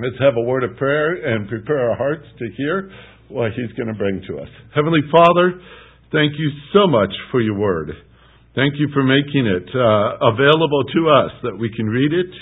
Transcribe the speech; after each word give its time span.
Let's 0.00 0.16
have 0.24 0.40
a 0.40 0.48
word 0.48 0.64
of 0.64 0.78
prayer 0.80 1.12
and 1.12 1.46
prepare 1.50 1.90
our 1.90 1.96
hearts 1.96 2.24
to 2.38 2.48
hear 2.56 2.90
what 3.28 3.52
He's 3.52 3.76
going 3.76 3.92
to 3.92 3.98
bring 3.98 4.24
to 4.26 4.40
us. 4.40 4.48
Heavenly 4.74 5.04
Father, 5.12 5.60
thank 6.08 6.32
you 6.40 6.48
so 6.72 6.88
much 6.88 7.12
for 7.30 7.42
your 7.42 7.60
word. 7.60 7.92
Thank 8.56 8.80
you 8.80 8.88
for 8.94 9.04
making 9.04 9.44
it 9.44 9.68
uh, 9.68 10.32
available 10.32 10.84
to 10.96 11.00
us 11.12 11.32
that 11.44 11.56
we 11.60 11.68
can 11.76 11.84
read 11.84 12.08
it, 12.08 12.32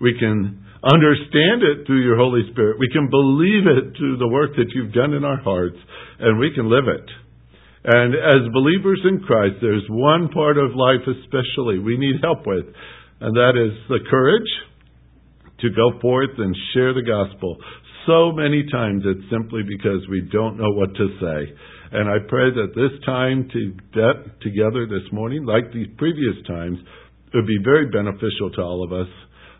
we 0.00 0.16
can 0.18 0.64
understand 0.80 1.60
it 1.60 1.84
through 1.84 2.04
your 2.04 2.16
Holy 2.16 2.48
Spirit, 2.52 2.80
we 2.80 2.88
can 2.88 3.10
believe 3.10 3.68
it 3.68 3.92
through 3.98 4.16
the 4.16 4.28
work 4.28 4.56
that 4.56 4.72
you've 4.72 4.94
done 4.94 5.12
in 5.12 5.24
our 5.24 5.42
hearts, 5.44 5.76
and 6.20 6.38
we 6.38 6.54
can 6.54 6.70
live 6.72 6.88
it. 6.88 7.04
And 7.84 8.16
as 8.16 8.48
believers 8.54 9.04
in 9.04 9.20
Christ, 9.20 9.60
there's 9.60 9.84
one 9.90 10.30
part 10.32 10.56
of 10.56 10.72
life 10.72 11.04
especially 11.04 11.80
we 11.80 11.98
need 11.98 12.16
help 12.22 12.46
with, 12.46 12.64
and 13.20 13.36
that 13.36 13.60
is 13.60 13.76
the 13.92 14.00
courage 14.08 14.48
to 15.60 15.68
go 15.70 15.98
forth 16.00 16.30
and 16.38 16.54
share 16.74 16.94
the 16.94 17.02
gospel. 17.02 17.58
So 18.06 18.32
many 18.32 18.64
times 18.70 19.02
it's 19.04 19.30
simply 19.30 19.62
because 19.66 20.06
we 20.08 20.28
don't 20.32 20.56
know 20.56 20.70
what 20.72 20.94
to 20.94 21.06
say. 21.20 21.52
And 21.92 22.08
I 22.08 22.18
pray 22.28 22.50
that 22.52 22.72
this 22.76 22.92
time 23.04 23.48
to 23.52 23.72
get 23.92 24.40
together 24.40 24.86
this 24.86 25.10
morning, 25.12 25.44
like 25.44 25.72
these 25.72 25.88
previous 25.96 26.36
times, 26.46 26.78
would 27.34 27.46
be 27.46 27.58
very 27.64 27.86
beneficial 27.90 28.50
to 28.56 28.62
all 28.62 28.84
of 28.84 28.92
us. 28.92 29.08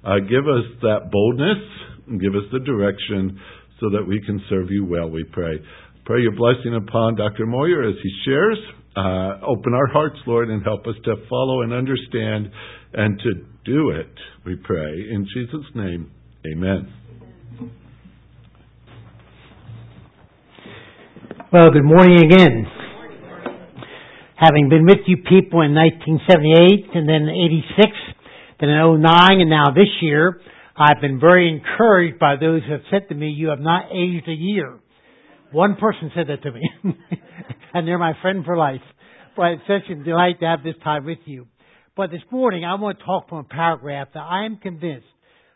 Uh, 0.05 0.21
give 0.29 0.47
us 0.49 0.65
that 0.83 1.11
boldness 1.11 1.61
and 2.07 2.21
give 2.21 2.35
us 2.35 2.45
the 2.53 2.61
direction 2.61 3.39
so 3.81 3.91
that 3.91 4.05
we 4.07 4.21
can 4.25 4.41
serve 4.49 4.71
you 4.71 4.85
well, 4.85 5.11
we 5.11 5.25
pray. 5.25 5.61
Pray 6.05 6.23
your 6.23 6.33
blessing 6.33 6.75
upon 6.75 7.17
Dr. 7.17 7.47
Moyer 7.47 7.89
as 7.89 7.97
he 8.03 8.11
shares. 8.25 8.59
Uh, 8.97 9.45
open 9.47 9.75
our 9.75 9.87
hearts, 9.87 10.17
Lord, 10.27 10.49
and 10.51 10.63
help 10.65 10.87
us 10.87 10.97
to 11.05 11.15
follow 11.29 11.63
and 11.63 11.73
understand 11.73 12.51
and 12.95 13.19
to 13.21 13.31
do 13.69 13.91
it, 13.91 14.09
we 14.47 14.57
pray. 14.57 15.05
In 15.13 15.27
Jesus' 15.33 15.67
name, 15.75 16.11
amen. 16.51 16.91
Well, 21.53 21.71
good 21.71 21.85
morning 21.85 22.25
again. 22.25 22.65
Having 24.37 24.71
been 24.71 24.87
with 24.87 25.05
you 25.07 25.19
people 25.19 25.61
in 25.61 25.75
1978 25.75 26.95
and 26.95 27.09
then 27.09 27.29
86, 27.29 27.91
then 28.61 28.71
in 28.71 29.03
09 29.03 29.41
and 29.41 29.51
now 29.51 29.67
this 29.75 29.93
year, 30.01 30.41
I've 30.75 31.03
been 31.03 31.21
very 31.21 31.51
encouraged 31.53 32.19
by 32.19 32.37
those 32.37 32.63
who 32.65 32.73
have 32.73 32.89
said 32.91 33.09
to 33.11 33.15
me, 33.15 33.31
you 33.31 33.49
have 33.49 33.61
not 33.61 33.93
aged 33.93 34.29
a 34.29 34.33
year. 34.33 34.79
One 35.53 35.77
person 35.77 36.11
said 36.15 36.29
that 36.29 36.43
to 36.43 36.53
me, 36.53 36.71
and 37.75 37.87
they're 37.87 37.99
my 37.99 38.13
friend 38.23 38.45
for 38.47 38.57
life. 38.57 38.81
But 39.37 39.53
it's 39.53 39.63
such 39.67 39.91
a 39.91 40.03
delight 40.03 40.41
to 40.41 40.47
have 40.47 40.63
this 40.63 40.77
time 40.83 41.05
with 41.05 41.19
you. 41.27 41.47
But 41.99 42.13
this 42.13 42.23
morning, 42.31 42.65
I 42.65 42.77
want 42.77 43.01
to 43.01 43.05
talk 43.05 43.29
from 43.29 43.39
a 43.39 43.43
paragraph 43.43 44.11
that 44.15 44.21
I 44.21 44.45
am 44.45 44.59
convinced. 44.59 45.09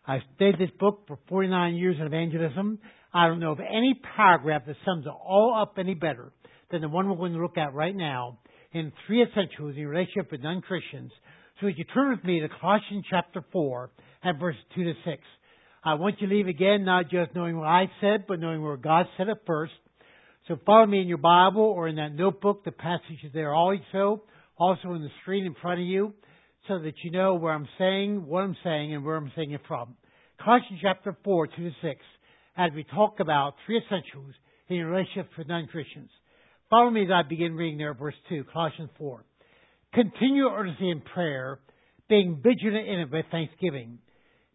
I've 0.04 0.22
studied 0.34 0.58
this 0.58 0.76
book 0.80 1.04
for 1.06 1.16
49 1.28 1.76
years 1.76 1.94
in 2.00 2.04
evangelism. 2.04 2.80
I 3.14 3.28
don't 3.28 3.38
know 3.38 3.52
of 3.52 3.60
any 3.60 3.94
paragraph 4.16 4.62
that 4.66 4.74
sums 4.84 5.06
it 5.06 5.12
all 5.24 5.56
up 5.56 5.74
any 5.78 5.94
better 5.94 6.32
than 6.72 6.80
the 6.80 6.88
one 6.88 7.08
we're 7.08 7.14
going 7.14 7.34
to 7.34 7.38
look 7.38 7.58
at 7.58 7.74
right 7.74 7.94
now 7.94 8.40
in 8.72 8.90
three 9.06 9.22
essentials 9.22 9.76
in 9.76 9.86
relationship 9.86 10.32
with 10.32 10.42
non-Christians. 10.42 11.12
So 11.60 11.66
would 11.66 11.78
you 11.78 11.84
turn 11.94 12.10
with 12.10 12.24
me 12.24 12.40
to 12.40 12.48
Colossians 12.60 13.04
chapter 13.08 13.44
4 13.52 13.90
and 14.24 14.40
verses 14.40 14.62
2 14.74 14.82
to 14.82 14.94
6. 15.04 15.22
I 15.84 15.94
want 15.94 16.20
you 16.20 16.26
to 16.26 16.34
leave 16.34 16.48
again 16.48 16.84
not 16.84 17.04
just 17.08 17.36
knowing 17.36 17.56
what 17.56 17.68
I 17.68 17.84
said, 18.00 18.24
but 18.26 18.40
knowing 18.40 18.62
where 18.62 18.76
God 18.76 19.06
said 19.16 19.28
it 19.28 19.38
first. 19.46 19.74
So 20.48 20.56
follow 20.66 20.86
me 20.86 21.02
in 21.02 21.06
your 21.06 21.18
Bible 21.18 21.62
or 21.62 21.86
in 21.86 21.94
that 21.96 22.16
notebook. 22.16 22.64
The 22.64 22.72
passage 22.72 23.22
is 23.22 23.32
there 23.32 23.54
also, 23.54 24.24
also 24.56 24.94
in 24.94 25.02
the 25.02 25.10
screen 25.22 25.46
in 25.46 25.54
front 25.62 25.78
of 25.78 25.86
you 25.86 26.14
so 26.68 26.78
that 26.78 26.94
you 27.02 27.10
know 27.10 27.34
where 27.34 27.52
I'm 27.52 27.68
saying, 27.78 28.26
what 28.26 28.42
I'm 28.42 28.56
saying, 28.62 28.94
and 28.94 29.04
where 29.04 29.16
I'm 29.16 29.32
saying 29.34 29.52
it 29.52 29.62
from. 29.66 29.96
Colossians 30.42 30.80
chapter 30.80 31.16
4, 31.24 31.46
2 31.48 31.52
to 31.56 31.70
6, 31.82 32.00
as 32.56 32.70
we 32.74 32.84
talk 32.84 33.20
about 33.20 33.54
three 33.66 33.78
essentials 33.78 34.32
in 34.68 34.76
your 34.76 34.90
relationship 34.90 35.30
with 35.36 35.48
non-Christians. 35.48 36.10
Follow 36.70 36.90
me 36.90 37.04
as 37.04 37.10
I 37.12 37.28
begin 37.28 37.54
reading 37.54 37.78
there, 37.78 37.94
verse 37.94 38.14
2, 38.28 38.44
Colossians 38.52 38.90
4. 38.98 39.24
Continue 39.92 40.48
earnestly 40.48 40.90
in 40.90 41.00
prayer, 41.00 41.58
being 42.08 42.40
vigilant 42.42 42.88
in 42.88 43.00
it 43.00 43.10
with 43.10 43.26
thanksgiving. 43.30 43.98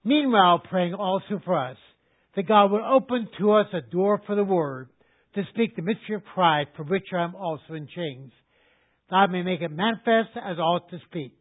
Meanwhile, 0.03 0.63
praying 0.69 0.93
also 0.93 1.41
for 1.43 1.57
us, 1.57 1.77
that 2.35 2.47
God 2.47 2.71
will 2.71 2.85
open 2.85 3.27
to 3.39 3.51
us 3.51 3.67
a 3.73 3.81
door 3.81 4.21
for 4.25 4.35
the 4.35 4.43
word, 4.43 4.89
to 5.35 5.43
speak 5.53 5.75
the 5.75 5.81
mystery 5.81 6.15
of 6.15 6.23
Christ, 6.23 6.69
for 6.75 6.83
which 6.83 7.05
I 7.13 7.23
am 7.23 7.35
also 7.35 7.73
in 7.73 7.87
chains. 7.93 8.31
God 9.09 9.31
may 9.31 9.43
make 9.43 9.61
it 9.61 9.69
manifest 9.69 10.29
as 10.35 10.57
ought 10.57 10.89
to 10.89 10.97
speak 11.09 11.36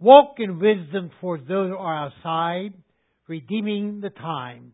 Walk 0.00 0.36
in 0.38 0.58
wisdom 0.58 1.10
towards 1.20 1.46
those 1.46 1.68
who 1.68 1.76
are 1.76 2.06
outside, 2.06 2.72
redeeming 3.28 4.00
the 4.00 4.08
time. 4.08 4.72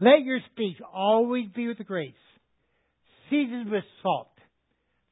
Let 0.00 0.24
your 0.24 0.40
speech 0.52 0.76
always 0.92 1.46
be 1.54 1.68
with 1.68 1.78
grace, 1.86 2.14
seasoned 3.30 3.70
with 3.70 3.84
salt, 4.02 4.32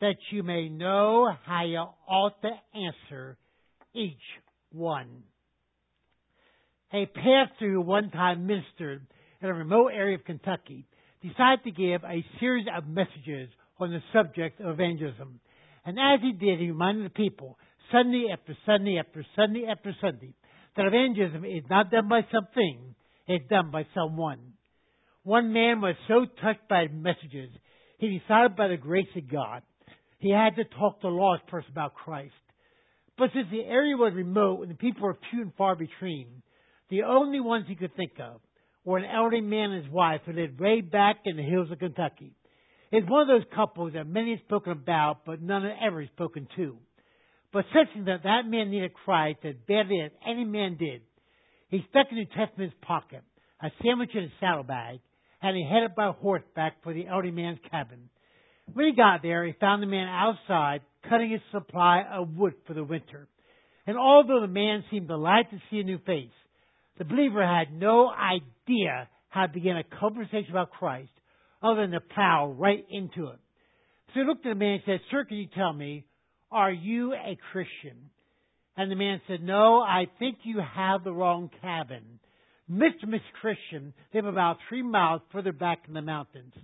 that 0.01 0.17
you 0.33 0.43
may 0.43 0.69
know 0.69 1.31
how 1.47 1.65
you 1.65 1.85
ought 2.09 2.43
to 2.43 2.51
answer 2.75 3.39
each 3.95 4.17
one. 4.73 5.23
A 6.93 7.07
pastor 7.07 7.71
who 7.71 7.81
one 7.81 8.11
time 8.11 8.45
ministered 8.45 9.07
in 9.41 9.49
a 9.49 9.55
remote 9.55 9.93
area 9.95 10.17
of 10.17 10.25
Kentucky 10.25 10.85
decided 11.23 11.63
to 11.63 11.71
give 11.71 12.03
a 12.03 12.25
series 12.41 12.67
of 12.77 12.89
messages 12.89 13.51
on 13.79 13.91
the 13.91 14.03
subject 14.13 14.61
of 14.61 14.71
evangelism. 14.71 15.39
And 15.85 15.97
as 15.97 16.21
he 16.23 16.33
did, 16.33 16.59
he 16.59 16.71
reminded 16.71 17.05
the 17.05 17.11
people 17.11 17.57
Sunday 17.93 18.29
after 18.33 18.57
Sunday 18.67 18.99
after 18.99 19.25
Sunday 19.37 19.67
after 19.71 19.95
Sunday 20.01 20.35
that 20.77 20.87
evangelism 20.87 21.45
is 21.45 21.65
not 21.69 21.91
done 21.91 22.09
by 22.09 22.21
something, 22.33 22.95
it's 23.27 23.49
done 23.49 23.71
by 23.71 23.87
someone. 23.95 24.39
One 25.25 25.53
man 25.53 25.81
was 25.81 25.97
so 26.07 26.27
touched 26.41 26.69
by 26.69 26.87
messages, 26.89 27.51
he 27.99 28.19
decided 28.19 28.57
by 28.57 28.69
the 28.69 28.77
grace 28.77 29.09
of 29.17 29.31
God, 29.31 29.63
he 30.19 30.31
had 30.31 30.57
to 30.57 30.65
talk 30.65 31.01
to 31.01 31.09
lost 31.09 31.47
person 31.49 31.71
about 31.73 31.95
Christ. 31.95 32.33
But 33.17 33.31
since 33.35 33.49
the 33.51 33.65
area 33.65 33.97
was 33.97 34.13
remote 34.15 34.63
and 34.63 34.71
the 34.71 34.77
people 34.77 35.03
were 35.03 35.19
few 35.31 35.43
and 35.43 35.53
far 35.57 35.75
between, 35.75 36.43
the 36.91 37.03
only 37.03 37.41
ones 37.41 37.67
he 37.69 37.75
could 37.75 37.95
think 37.97 38.13
of 38.21 38.41
were 38.85 38.99
an 38.99 39.05
elderly 39.05 39.41
man 39.41 39.73
and 39.73 39.85
his 39.85 39.93
wife 39.93 40.21
who 40.25 40.33
lived 40.33 40.61
way 40.61 40.81
back 40.81 41.17
in 41.25 41.37
the 41.37 41.43
hills 41.43 41.71
of 41.71 41.79
Kentucky. 41.79 42.33
It's 42.91 43.09
one 43.09 43.23
of 43.23 43.29
those 43.29 43.53
couples 43.55 43.93
that 43.95 44.07
many 44.07 44.31
have 44.31 44.41
spoken 44.47 44.73
about, 44.73 45.25
but 45.27 45.43
none 45.43 45.63
have 45.63 45.77
ever 45.85 46.07
spoken 46.07 46.49
to. 46.57 46.79
But 47.53 47.65
sensing 47.73 48.05
that 48.05 48.25
that 48.25 48.43
man 48.47 48.71
needed 48.71 48.93
Christ 48.93 49.41
as 49.45 49.55
badly 49.67 50.01
as 50.01 50.11
any 50.27 50.45
man 50.45 50.77
did, 50.77 51.03
he 51.69 51.85
stuck 51.91 52.07
a 52.11 52.15
New 52.15 52.27
Testament 52.27 52.59
in 52.59 52.65
his 52.71 52.75
pocket, 52.83 53.23
a 53.63 53.71
sandwich 53.83 54.11
in 54.15 54.23
his 54.23 54.33
saddlebag, 54.41 55.01
and 55.41 55.57
he 55.57 55.67
headed 55.71 55.95
by 55.95 56.11
horseback 56.11 56.83
for 56.83 56.93
the 56.93 57.07
elderly 57.07 57.31
man's 57.31 57.59
cabin. 57.71 58.11
When 58.73 58.87
he 58.87 58.93
got 58.93 59.23
there, 59.23 59.45
he 59.47 59.53
found 59.59 59.83
the 59.83 59.87
man 59.87 60.09
outside 60.09 60.81
cutting 61.09 61.31
his 61.31 61.41
supply 61.53 62.03
of 62.11 62.37
wood 62.37 62.55
for 62.67 62.75
the 62.75 62.85
winter. 62.85 63.29
And 63.87 63.97
although 63.97 64.41
the 64.41 64.49
man 64.49 64.85
seemed 64.91 65.09
delighted 65.09 65.51
to 65.51 65.63
see 65.71 65.81
a 65.81 65.85
new 65.85 65.99
face, 65.99 66.29
the 66.99 67.05
believer 67.05 67.47
had 67.47 67.73
no 67.73 68.11
idea 68.11 69.09
how 69.31 69.47
to 69.47 69.53
begin 69.53 69.77
a 69.77 69.85
conversation 69.85 70.51
about 70.51 70.71
Christ 70.71 71.11
other 71.63 71.83
than 71.83 71.93
to 71.93 72.01
plow 72.01 72.55
right 72.59 72.85
into 72.91 73.29
it. 73.29 73.39
So 74.09 74.21
he 74.21 74.27
looked 74.27 74.45
at 74.45 74.51
the 74.51 74.55
man 74.55 74.75
and 74.75 74.83
said, 74.85 75.01
Sir, 75.11 75.25
can 75.25 75.39
you 75.39 75.47
tell 75.55 75.73
me 75.73 76.05
are 76.51 76.73
you 76.73 77.13
a 77.15 77.39
Christian? 77.53 78.11
And 78.77 78.91
the 78.91 78.97
man 78.97 79.21
said, 79.27 79.43
No, 79.43 79.81
I 79.81 80.07
think 80.19 80.39
you 80.45 80.61
have 80.61 81.05
the 81.05 81.13
wrong 81.13 81.51
cabin. 81.61 82.21
Mr. 82.71 83.07
Miss 83.09 83.23
Christian 83.41 83.95
live 84.13 84.27
about 84.27 84.59
three 84.69 84.83
miles 84.83 85.23
further 85.33 85.53
back 85.53 85.81
in 85.89 85.95
the 85.95 86.03
mountains. 86.03 86.55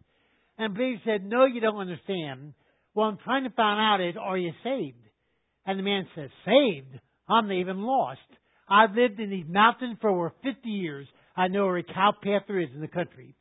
And 0.58 0.74
Billy 0.74 1.00
said, 1.04 1.24
No, 1.24 1.44
you 1.44 1.60
don't 1.60 1.76
understand. 1.76 2.54
What 2.92 3.06
I'm 3.06 3.18
trying 3.24 3.44
to 3.44 3.50
find 3.50 3.80
out 3.80 4.06
is, 4.06 4.14
are 4.20 4.38
you 4.38 4.52
saved? 4.62 4.96
And 5.66 5.78
the 5.78 5.82
man 5.82 6.06
said, 6.14 6.30
Saved? 6.44 7.00
I'm 7.28 7.48
not 7.48 7.54
even 7.54 7.82
lost. 7.82 8.20
I've 8.68 8.94
lived 8.94 9.18
in 9.18 9.30
these 9.30 9.48
mountains 9.48 9.96
for 10.00 10.10
over 10.10 10.32
50 10.42 10.68
years. 10.68 11.06
I 11.36 11.48
know 11.48 11.66
where 11.66 11.78
a 11.78 11.82
cow 11.82 12.12
path 12.22 12.42
there 12.46 12.60
is 12.60 12.68
in 12.74 12.80
the 12.80 12.88
country. 12.88 13.34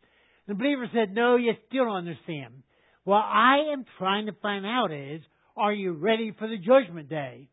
The 0.47 0.55
believer 0.55 0.89
said, 0.93 1.13
No, 1.13 1.35
you 1.35 1.53
still 1.67 1.85
don't 1.85 2.07
understand. 2.07 2.63
What 3.03 3.21
I 3.21 3.71
am 3.73 3.85
trying 3.97 4.25
to 4.27 4.35
find 4.41 4.65
out 4.65 4.91
is, 4.91 5.21
are 5.55 5.73
you 5.73 5.93
ready 5.93 6.33
for 6.37 6.47
the 6.47 6.57
judgment 6.57 7.09
day? 7.09 7.49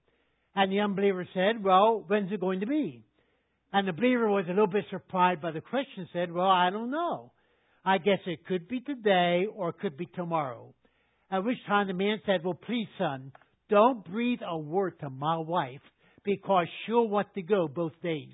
And 0.55 0.73
the 0.73 0.81
unbeliever 0.81 1.29
said, 1.35 1.63
Well, 1.63 2.05
when's 2.07 2.33
it 2.33 2.41
going 2.41 2.61
to 2.61 2.67
be? 2.67 3.05
And 3.73 3.87
the 3.87 3.93
believer 3.93 4.29
was 4.29 4.47
a 4.47 4.51
little 4.51 4.67
bit 4.67 4.85
surprised 4.91 5.43
by 5.43 5.53
the 5.53 5.61
question, 5.61 6.09
said, 6.13 6.33
Well, 6.33 6.49
I 6.49 6.71
don't 6.71 6.91
know. 6.91 7.33
I 7.85 7.99
guess 7.99 8.19
it 8.27 8.47
could 8.47 8.69
be 8.69 8.81
today 8.81 9.47
or 9.55 9.71
it 9.71 9.79
could 9.81 9.97
be 9.97 10.07
tomorrow. 10.07 10.75
At 11.31 11.45
which 11.45 11.59
time 11.67 11.87
the 11.87 11.95
man 11.95 12.21
said, 12.27 12.45
Well, 12.45 12.55
please, 12.55 12.89
son, 12.99 13.33
don't 13.69 14.05
breathe 14.05 14.41
a 14.47 14.59
word 14.59 14.99
to 15.01 15.11
my 15.11 15.39
wife 15.39 15.81
because 16.25 16.67
she'll 16.85 17.09
want 17.09 17.33
to 17.35 17.43
go 17.43 17.69
both 17.69 17.93
days. 18.03 18.33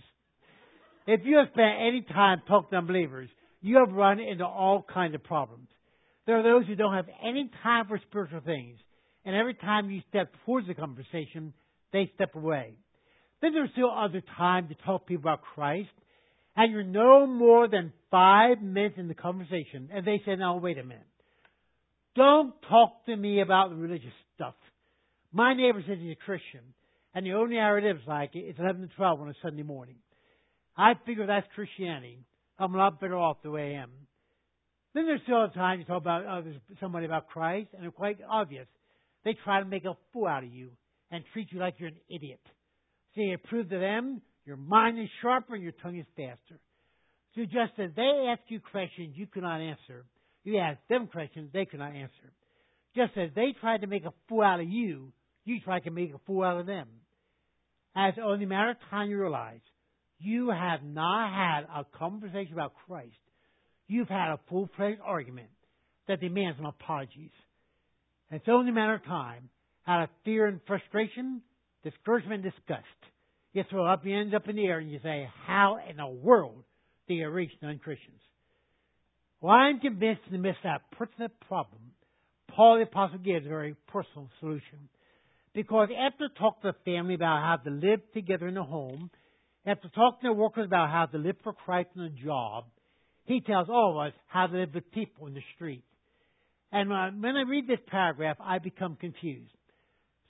If 1.07 1.21
you 1.25 1.37
have 1.37 1.49
spent 1.53 1.81
any 1.81 2.03
time 2.03 2.43
talking 2.49 2.71
to 2.71 2.77
unbelievers, 2.77 3.29
you 3.61 3.77
have 3.77 3.95
run 3.95 4.19
into 4.19 4.45
all 4.45 4.85
kinds 4.93 5.15
of 5.15 5.23
problems. 5.23 5.69
There 6.27 6.39
are 6.39 6.43
those 6.43 6.67
who 6.67 6.75
don't 6.75 6.95
have 6.95 7.07
any 7.23 7.51
time 7.63 7.87
for 7.87 8.01
spiritual 8.09 8.41
things 8.41 8.79
and 9.26 9.34
every 9.34 9.55
time 9.55 9.90
you 9.90 10.00
step 10.08 10.32
towards 10.44 10.69
the 10.69 10.75
conversation, 10.75 11.52
they 11.93 12.11
step 12.14 12.37
away. 12.37 12.75
Then 13.43 13.52
there's 13.52 13.70
still 13.73 13.90
other 13.90 14.23
time 14.38 14.69
to 14.69 14.75
talk 14.87 15.02
to 15.02 15.06
people 15.06 15.28
about 15.28 15.43
Christ, 15.43 15.90
and 16.56 16.73
you're 16.73 16.84
no 16.84 17.26
more 17.26 17.69
than 17.69 17.93
five 18.11 18.62
minutes 18.62 18.94
in 18.99 19.08
the 19.08 19.14
conversation, 19.14 19.90
and 19.93 20.06
they 20.06 20.23
say, 20.25 20.37
now 20.37 20.56
wait 20.58 20.78
a 20.78 20.84
minute. 20.84 21.02
Don't 22.14 22.55
talk 22.70 23.05
to 23.06 23.17
me 23.17 23.40
about 23.40 23.70
the 23.70 23.76
religious 23.76 24.12
stuff. 24.37 24.55
My 25.32 25.55
neighbor 25.55 25.82
says 25.87 25.99
he's 26.00 26.12
a 26.12 26.25
Christian, 26.25 26.62
and 27.12 27.26
the 27.26 27.32
only 27.32 27.58
hour 27.58 27.79
it 27.79 27.84
is 27.84 28.00
like 28.06 28.31
it's 28.32 28.58
11 28.58 28.88
to 28.88 28.94
12 28.94 29.20
on 29.20 29.29
a 29.29 29.34
Sunday 29.43 29.64
morning. 29.64 29.96
I 30.76 30.93
figure 31.05 31.26
that's 31.26 31.46
Christianity. 31.55 32.20
I'm 32.58 32.75
a 32.75 32.79
lot 32.79 33.00
better 33.00 33.17
off 33.17 33.38
the 33.43 33.50
way 33.50 33.75
I 33.75 33.82
am. 33.82 33.90
Then 34.94 35.05
there's 35.05 35.20
still 35.25 35.44
a 35.44 35.49
time 35.49 35.81
to 35.81 35.84
talk 35.84 36.00
about 36.00 36.25
uh, 36.25 36.43
somebody 36.81 37.06
about 37.06 37.29
Christ, 37.29 37.69
and 37.76 37.84
it's 37.84 37.96
quite 37.96 38.19
obvious. 38.31 38.67
They 39.26 39.34
try 39.43 39.58
to 39.58 39.67
make 39.67 39.84
a 39.84 39.96
fool 40.12 40.28
out 40.28 40.44
of 40.44 40.52
you 40.52 40.70
and 41.11 41.25
treat 41.32 41.50
you 41.50 41.58
like 41.58 41.75
you're 41.78 41.88
an 41.88 41.96
idiot. 42.08 42.38
So 43.17 43.23
you 43.23 43.37
prove 43.38 43.69
to 43.70 43.78
them 43.81 44.23
your 44.44 44.56
mind 44.56 45.00
is 45.00 45.08
sharper 45.20 45.56
and 45.56 45.64
your 45.64 45.73
tongue 45.73 45.99
is 45.99 46.06
faster. 46.17 46.61
So 47.34 47.43
just 47.43 47.73
as 47.78 47.90
they 47.96 48.28
ask 48.31 48.40
you 48.46 48.61
questions 48.70 49.14
you 49.17 49.26
cannot 49.26 49.61
answer, 49.61 50.05
you 50.44 50.58
ask 50.58 50.78
them 50.88 51.08
questions 51.08 51.50
they 51.52 51.64
cannot 51.64 51.96
answer. 51.96 52.32
Just 52.94 53.17
as 53.17 53.31
they 53.34 53.52
tried 53.61 53.81
to 53.81 53.88
make 53.88 54.05
a 54.05 54.12
fool 54.28 54.43
out 54.43 54.61
of 54.61 54.69
you, 54.69 55.12
you 55.44 55.58
try 55.58 55.81
to 55.81 55.90
make 55.90 56.14
a 56.14 56.20
fool 56.25 56.44
out 56.44 56.61
of 56.61 56.67
them. 56.67 56.87
As 57.96 58.14
only 58.22 58.44
a 58.44 58.49
matter 58.49 58.70
of 58.70 58.76
time 58.90 59.11
you 59.11 59.19
realize 59.19 59.61
you 60.20 60.50
have 60.50 60.84
not 60.84 61.32
had 61.34 61.62
a 61.64 61.84
conversation 61.99 62.52
about 62.52 62.75
Christ. 62.87 63.17
You've 63.88 64.08
had 64.08 64.34
a 64.34 64.38
full-fledged 64.49 65.00
argument 65.05 65.50
that 66.06 66.20
demands 66.20 66.58
some 66.58 66.67
apologies. 66.67 67.32
And 68.31 68.40
it's 68.40 68.49
only 68.49 68.70
a 68.70 68.75
matter 68.75 68.94
of 68.94 69.05
time 69.05 69.49
out 69.87 70.05
of 70.05 70.08
fear 70.25 70.46
and 70.46 70.61
frustration, 70.67 71.43
discouragement, 71.84 72.44
and 72.44 72.52
disgust. 72.52 72.84
You 73.52 73.64
throw 73.70 73.87
up, 73.87 74.05
you 74.05 74.19
end 74.19 74.34
up 74.34 74.49
in 74.49 74.56
the 74.56 74.67
air, 74.67 74.78
and 74.78 74.90
you 74.90 75.00
say, 75.02 75.28
How 75.46 75.78
in 75.88 75.96
the 75.96 76.06
world 76.06 76.64
do 77.08 77.14
you 77.14 77.28
reach 77.31 77.52
non 77.62 77.78
Christians? 77.78 78.20
Well, 79.40 79.55
I'm 79.55 79.81
convinced 79.81 80.23
in 80.26 80.32
the 80.32 80.38
midst 80.38 80.58
of 80.64 80.73
that 80.81 80.99
pertinent 80.99 81.32
problem, 81.46 81.93
Paul 82.49 82.76
the 82.76 82.82
Apostle 82.84 83.19
gives 83.19 83.46
a 83.46 83.49
very 83.49 83.76
personal 83.88 84.31
solution. 84.40 84.88
Because 85.55 85.88
after 85.99 86.29
talking 86.29 86.62
to 86.62 86.72
the 86.72 86.90
family 86.90 87.14
about 87.14 87.43
how 87.43 87.56
to 87.62 87.70
live 87.70 88.00
together 88.12 88.49
in 88.49 88.55
the 88.55 88.62
home, 88.62 89.11
after 89.67 89.88
talking 89.88 90.20
to 90.22 90.29
the 90.29 90.32
workers 90.32 90.67
about 90.67 90.90
how 90.90 91.06
to 91.06 91.19
live 91.19 91.37
for 91.43 91.52
Christ 91.52 91.90
in 91.96 92.02
the 92.02 92.08
job, 92.11 92.64
he 93.25 93.40
tells 93.40 93.69
all 93.69 93.99
of 93.99 94.06
us 94.08 94.12
how 94.26 94.46
to 94.46 94.56
live 94.56 94.75
with 94.75 94.90
people 94.93 95.26
in 95.26 95.34
the 95.34 95.43
street. 95.55 95.84
And 96.76 96.90
when 96.90 97.37
I 97.37 97.40
read 97.49 97.67
this 97.67 97.78
paragraph, 97.87 98.37
I 98.38 98.58
become 98.58 98.99
confused. 99.00 99.50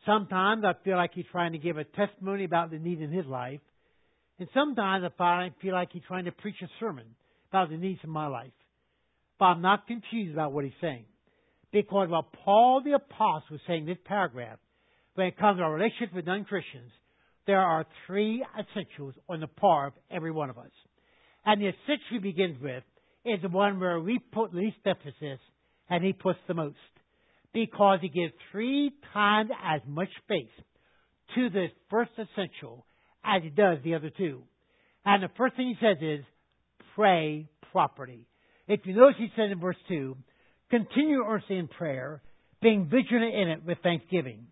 Sometimes 0.07 0.63
I 0.65 0.75
feel 0.85 0.97
like 0.97 1.11
he's 1.13 1.25
trying 1.33 1.51
to 1.55 1.59
give 1.59 1.77
a 1.77 1.83
testimony 1.83 2.45
about 2.45 2.71
the 2.71 2.79
need 2.79 3.01
in 3.01 3.11
his 3.11 3.27
life. 3.27 3.59
And 4.39 4.49
sometimes 4.55 5.05
I 5.19 5.51
feel 5.61 5.73
like 5.73 5.89
he's 5.91 6.05
trying 6.07 6.27
to 6.27 6.31
preach 6.31 6.55
a 6.63 6.69
sermon 6.79 7.07
about 7.51 7.71
the 7.71 7.77
needs 7.77 7.99
in 8.05 8.11
my 8.11 8.29
life. 8.29 8.53
But 9.41 9.47
I'm 9.47 9.61
not 9.61 9.89
confused 9.89 10.35
about 10.35 10.53
what 10.53 10.63
he's 10.63 10.73
saying. 10.81 11.07
Because 11.73 12.11
what 12.11 12.33
Paul 12.45 12.81
the 12.85 12.93
Apostle 12.93 13.43
was 13.51 13.61
saying 13.67 13.81
in 13.81 13.87
this 13.87 13.99
paragraph, 14.05 14.61
when 15.17 15.27
it 15.27 15.39
comes 15.39 15.59
to 15.59 15.65
our 15.65 15.75
relationship 15.75 16.15
with 16.15 16.27
non 16.27 16.45
Christians, 16.45 16.93
there 17.49 17.59
are 17.59 17.87
three 18.07 18.47
essentials 18.57 19.15
on 19.29 19.41
the 19.41 19.49
part 19.49 19.89
of 19.89 19.93
every 20.13 20.31
one 20.31 20.51
of 20.51 20.59
us. 20.59 20.71
And 21.45 21.61
the 21.61 21.71
essential 21.71 22.07
he 22.13 22.19
begins 22.21 22.63
with 22.63 22.85
is 23.25 23.43
the 23.43 23.49
one 23.49 23.81
where 23.81 23.99
we 23.99 24.21
put 24.21 24.55
least 24.55 24.77
emphasis 24.87 25.41
and 25.89 26.05
he 26.05 26.13
puts 26.13 26.39
the 26.49 26.55
most 26.55 26.77
because 27.53 27.99
he 28.03 28.09
gives 28.09 28.33
three 28.53 28.93
times 29.13 29.51
as 29.65 29.81
much 29.87 30.09
space 30.25 30.51
to 31.35 31.51
the 31.51 31.67
first 31.91 32.11
essential 32.13 32.87
as 33.25 33.43
he 33.43 33.51
does 33.51 33.79
the 33.85 33.95
other 33.95 34.11
two. 34.17 34.43
And 35.05 35.23
the 35.23 35.31
first 35.37 35.57
thing 35.57 35.69
he 35.69 35.87
says 35.87 35.97
is, 36.01 36.25
pray 36.95 37.49
properly. 37.73 38.27
If 38.69 38.81
you 38.85 38.95
notice, 38.95 39.17
he 39.19 39.29
says 39.37 39.51
in 39.53 39.61
verse 39.61 39.77
2, 39.89 40.17
continue 40.71 41.23
earnestly 41.25 41.59
in 41.59 41.69
prayer, 41.69 42.23
being 42.61 42.87
vigilant 42.87 43.35
in 43.35 43.49
it 43.49 43.65
with 43.65 43.79
thanksgiving. 43.83 44.47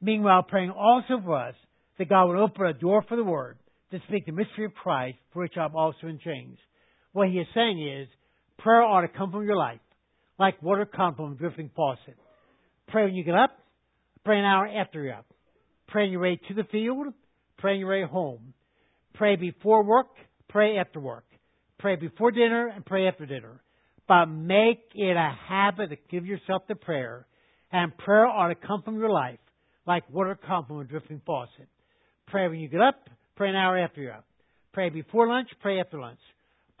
Meanwhile, 0.00 0.44
praying 0.44 0.70
also 0.70 1.20
for 1.24 1.36
us 1.36 1.54
that 1.98 2.08
God 2.08 2.26
would 2.26 2.38
open 2.38 2.66
a 2.66 2.72
door 2.72 3.04
for 3.08 3.16
the 3.16 3.22
word 3.22 3.58
to 3.92 4.00
speak 4.08 4.26
the 4.26 4.32
mystery 4.32 4.64
of 4.64 4.74
Christ, 4.74 5.18
for 5.32 5.42
which 5.42 5.56
I'm 5.56 5.76
also 5.76 6.08
in 6.08 6.18
chains. 6.18 6.58
What 7.12 7.28
he 7.28 7.38
is 7.38 7.46
saying 7.54 7.86
is, 7.86 8.08
prayer 8.58 8.82
ought 8.82 9.02
to 9.02 9.08
come 9.08 9.30
from 9.30 9.44
your 9.44 9.56
life, 9.56 9.80
like 10.42 10.60
water 10.60 10.82
a 10.82 11.34
drifting 11.38 11.70
faucet. 11.76 12.16
Pray 12.88 13.04
when 13.04 13.14
you 13.14 13.22
get 13.22 13.36
up. 13.36 13.56
Pray 14.24 14.40
an 14.40 14.44
hour 14.44 14.66
after 14.66 15.00
you're 15.00 15.14
up. 15.14 15.26
Pray 15.86 16.06
on 16.06 16.10
your 16.10 16.20
way 16.20 16.40
to 16.48 16.54
the 16.54 16.64
field. 16.64 17.06
Pray 17.58 17.74
on 17.74 17.78
your 17.78 17.90
way 17.90 18.04
home. 18.04 18.52
Pray 19.14 19.36
before 19.36 19.84
work. 19.84 20.08
Pray 20.48 20.78
after 20.78 20.98
work. 20.98 21.24
Pray 21.78 21.94
before 21.94 22.32
dinner 22.32 22.72
and 22.74 22.84
pray 22.84 23.06
after 23.06 23.24
dinner. 23.24 23.62
But 24.08 24.26
make 24.26 24.80
it 24.96 25.16
a 25.16 25.32
habit 25.48 25.90
to 25.90 25.96
give 26.10 26.26
yourself 26.26 26.66
to 26.66 26.74
prayer. 26.74 27.24
And 27.70 27.96
prayer 27.96 28.26
ought 28.26 28.48
to 28.48 28.56
come 28.56 28.82
from 28.82 28.98
your 28.98 29.10
life 29.10 29.38
like 29.86 30.02
water 30.10 30.34
comes 30.34 30.66
from 30.66 30.80
a 30.80 30.84
drifting 30.84 31.22
faucet. 31.24 31.68
Pray 32.26 32.48
when 32.48 32.58
you 32.58 32.68
get 32.68 32.80
up. 32.80 33.08
Pray 33.36 33.50
an 33.50 33.54
hour 33.54 33.78
after 33.78 34.00
you're 34.00 34.12
up. 34.12 34.26
Pray 34.72 34.88
before 34.88 35.28
lunch. 35.28 35.48
Pray 35.60 35.78
after 35.78 36.00
lunch. 36.00 36.20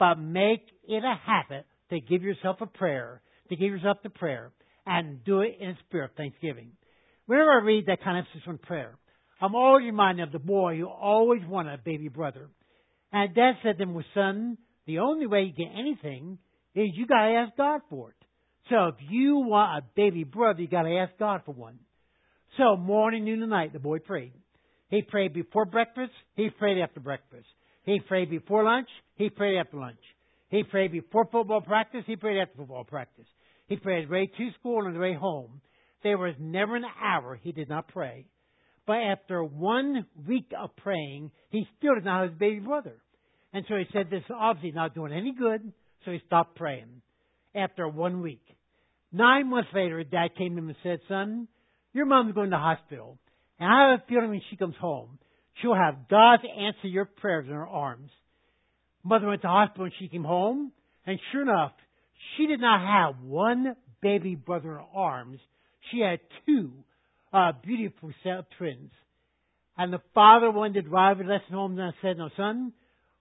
But 0.00 0.16
make 0.16 0.62
it 0.88 1.04
a 1.04 1.14
habit 1.24 1.64
to 1.90 2.00
give 2.00 2.22
yourself 2.22 2.56
a 2.60 2.66
prayer, 2.66 3.20
to 3.52 3.56
give 3.56 3.70
yourself 3.70 4.02
to 4.02 4.10
prayer 4.10 4.50
and 4.86 5.22
do 5.24 5.40
it 5.40 5.58
in 5.60 5.76
spirit 5.86 6.10
of 6.10 6.16
thanksgiving. 6.16 6.72
Whenever 7.26 7.50
I 7.52 7.62
read 7.62 7.86
that 7.86 8.02
kind 8.02 8.18
of 8.18 8.24
emphasis 8.24 8.48
on 8.48 8.58
prayer, 8.58 8.96
I'm 9.40 9.54
always 9.54 9.84
reminded 9.84 10.28
of 10.28 10.32
the 10.32 10.38
boy 10.38 10.78
who 10.78 10.86
always 10.86 11.42
wanted 11.46 11.74
a 11.74 11.82
baby 11.82 12.08
brother. 12.08 12.48
And 13.12 13.34
dad 13.34 13.52
said 13.62 13.76
to 13.78 13.82
him, 13.82 13.94
well, 13.94 14.04
son, 14.14 14.56
the 14.86 15.00
only 15.00 15.26
way 15.26 15.42
you 15.42 15.52
get 15.52 15.72
anything 15.78 16.38
is 16.74 16.90
you 16.94 17.06
gotta 17.06 17.32
ask 17.34 17.56
God 17.56 17.80
for 17.90 18.10
it. 18.10 18.16
So 18.70 18.88
if 18.88 18.94
you 19.08 19.36
want 19.36 19.84
a 19.84 19.86
baby 19.94 20.24
brother, 20.24 20.62
you 20.62 20.68
gotta 20.68 20.96
ask 20.96 21.12
God 21.18 21.42
for 21.44 21.52
one. 21.52 21.78
So 22.56 22.76
morning, 22.76 23.24
noon, 23.24 23.42
and 23.42 23.50
night, 23.50 23.72
the 23.72 23.78
boy 23.78 23.98
prayed. 23.98 24.32
He 24.88 25.02
prayed 25.02 25.32
before 25.32 25.64
breakfast. 25.64 26.12
He 26.34 26.50
prayed 26.50 26.80
after 26.80 27.00
breakfast. 27.00 27.46
He 27.84 28.00
prayed 28.00 28.30
before 28.30 28.64
lunch. 28.64 28.88
He 29.16 29.30
prayed 29.30 29.58
after 29.58 29.78
lunch. 29.78 30.00
He 30.50 30.62
prayed 30.62 30.92
before 30.92 31.26
football 31.32 31.62
practice. 31.62 32.04
He 32.06 32.16
prayed 32.16 32.40
after 32.40 32.58
football 32.58 32.84
practice. 32.84 33.26
He 33.72 33.78
prayed 33.78 34.10
way 34.10 34.26
to 34.26 34.50
school 34.60 34.84
and 34.84 34.94
on 34.94 35.00
way 35.00 35.14
home. 35.14 35.62
There 36.02 36.18
was 36.18 36.34
never 36.38 36.76
an 36.76 36.84
hour 37.02 37.40
he 37.42 37.52
did 37.52 37.70
not 37.70 37.88
pray. 37.88 38.26
But 38.86 38.98
after 38.98 39.42
one 39.42 40.04
week 40.28 40.50
of 40.60 40.76
praying, 40.76 41.30
he 41.48 41.66
still 41.78 41.94
did 41.94 42.04
not 42.04 42.20
have 42.20 42.30
his 42.32 42.38
baby 42.38 42.60
brother. 42.60 42.98
And 43.54 43.64
so 43.66 43.76
he 43.76 43.84
said, 43.90 44.10
this 44.10 44.24
is 44.28 44.36
obviously 44.38 44.72
not 44.72 44.94
doing 44.94 45.14
any 45.14 45.32
good, 45.32 45.72
so 46.04 46.10
he 46.10 46.20
stopped 46.26 46.56
praying. 46.56 47.00
After 47.54 47.88
one 47.88 48.20
week. 48.20 48.44
Nine 49.10 49.48
months 49.48 49.70
later, 49.74 50.04
dad 50.04 50.36
came 50.36 50.54
to 50.54 50.58
him 50.58 50.68
and 50.68 50.76
said, 50.82 50.98
son, 51.08 51.48
your 51.94 52.04
mom's 52.04 52.34
going 52.34 52.50
to 52.50 52.56
the 52.56 52.58
hospital. 52.58 53.16
And 53.58 53.72
I 53.72 53.88
have 53.88 54.00
a 54.00 54.04
feeling 54.06 54.28
when 54.28 54.42
she 54.50 54.56
comes 54.56 54.76
home, 54.78 55.18
she'll 55.62 55.74
have 55.74 56.10
God 56.10 56.40
answer 56.44 56.88
your 56.88 57.06
prayers 57.06 57.46
in 57.48 57.54
her 57.54 57.66
arms. 57.66 58.10
Mother 59.02 59.28
went 59.28 59.40
to 59.40 59.46
the 59.46 59.48
hospital 59.48 59.86
and 59.86 59.94
she 59.98 60.08
came 60.08 60.24
home, 60.24 60.72
and 61.06 61.18
sure 61.32 61.40
enough, 61.40 61.72
she 62.36 62.46
did 62.46 62.60
not 62.60 62.80
have 62.80 63.22
one 63.22 63.76
baby 64.00 64.34
brother 64.34 64.78
in 64.78 64.84
arms. 64.94 65.38
She 65.90 66.00
had 66.00 66.20
two 66.46 66.72
uh, 67.32 67.52
beautiful 67.64 68.10
twins. 68.58 68.90
And 69.76 69.92
the 69.92 70.02
father 70.14 70.50
wanted 70.50 70.82
to 70.82 70.88
drive 70.88 71.18
the 71.18 71.24
lesson 71.24 71.54
home 71.54 71.78
and 71.78 71.82
I 71.82 71.90
said, 72.02 72.18
No, 72.18 72.28
son, 72.36 72.72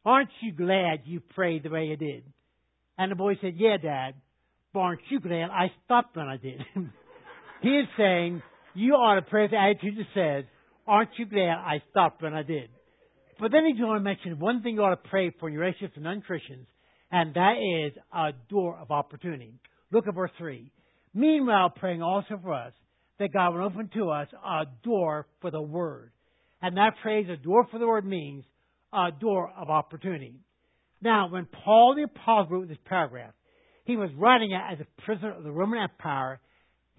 aren't 0.05 0.29
you 0.41 0.51
glad 0.51 1.01
you 1.05 1.21
prayed 1.21 1.63
the 1.63 1.69
way 1.69 1.85
you 1.85 1.97
did? 1.97 2.23
And 2.97 3.11
the 3.11 3.15
boy 3.15 3.37
said, 3.41 3.53
Yeah, 3.55 3.77
Dad, 3.77 4.15
but 4.73 4.79
aren't 4.79 5.01
you 5.09 5.19
glad 5.19 5.49
I 5.49 5.71
stopped 5.85 6.15
when 6.15 6.27
I 6.27 6.37
did? 6.37 6.61
he 7.61 7.69
is 7.69 7.87
saying, 7.97 8.41
You 8.73 8.93
ought 8.93 9.15
to 9.15 9.21
pray 9.21 9.43
with 9.43 9.51
the 9.51 9.57
attitude 9.57 9.97
that 9.97 10.13
says, 10.13 10.45
Aren't 10.87 11.11
you 11.17 11.25
glad 11.25 11.57
I 11.57 11.81
stopped 11.91 12.21
when 12.21 12.33
I 12.33 12.43
did? 12.43 12.69
But 13.39 13.51
then 13.51 13.65
he's 13.65 13.79
going 13.79 13.97
to 13.97 14.03
mention 14.03 14.39
one 14.39 14.61
thing 14.61 14.75
you 14.75 14.83
ought 14.83 15.01
to 15.01 15.09
pray 15.09 15.31
for 15.39 15.47
in 15.47 15.53
your 15.53 15.63
relationship 15.63 15.95
to 15.95 16.01
non 16.01 16.21
Christians, 16.21 16.67
and 17.11 17.33
that 17.33 17.55
is 17.57 17.93
a 18.13 18.31
door 18.49 18.77
of 18.79 18.91
opportunity. 18.91 19.53
Look 19.91 20.07
at 20.07 20.15
verse 20.15 20.31
3. 20.37 20.71
Meanwhile, 21.13 21.71
praying 21.75 22.01
also 22.01 22.39
for 22.41 22.53
us 22.53 22.73
that 23.19 23.33
God 23.33 23.53
would 23.53 23.63
open 23.63 23.89
to 23.95 24.09
us 24.09 24.27
a 24.45 24.63
door 24.83 25.27
for 25.41 25.51
the 25.51 25.61
Word. 25.61 26.11
And 26.61 26.77
that 26.77 26.93
phrase, 27.03 27.27
a 27.29 27.35
door 27.35 27.67
for 27.69 27.79
the 27.79 27.87
Word, 27.87 28.05
means 28.05 28.45
a 28.93 29.09
door 29.11 29.51
of 29.57 29.69
opportunity. 29.69 30.39
Now, 31.01 31.29
when 31.29 31.47
Paul 31.65 31.95
the 31.95 32.03
Apostle 32.03 32.57
wrote 32.57 32.69
this 32.69 32.77
paragraph, 32.85 33.33
he 33.85 33.97
was 33.97 34.09
writing 34.15 34.51
it 34.51 34.73
as 34.73 34.79
a 34.79 35.01
prisoner 35.01 35.35
of 35.35 35.43
the 35.43 35.51
Roman 35.51 35.81
Empire, 35.81 36.39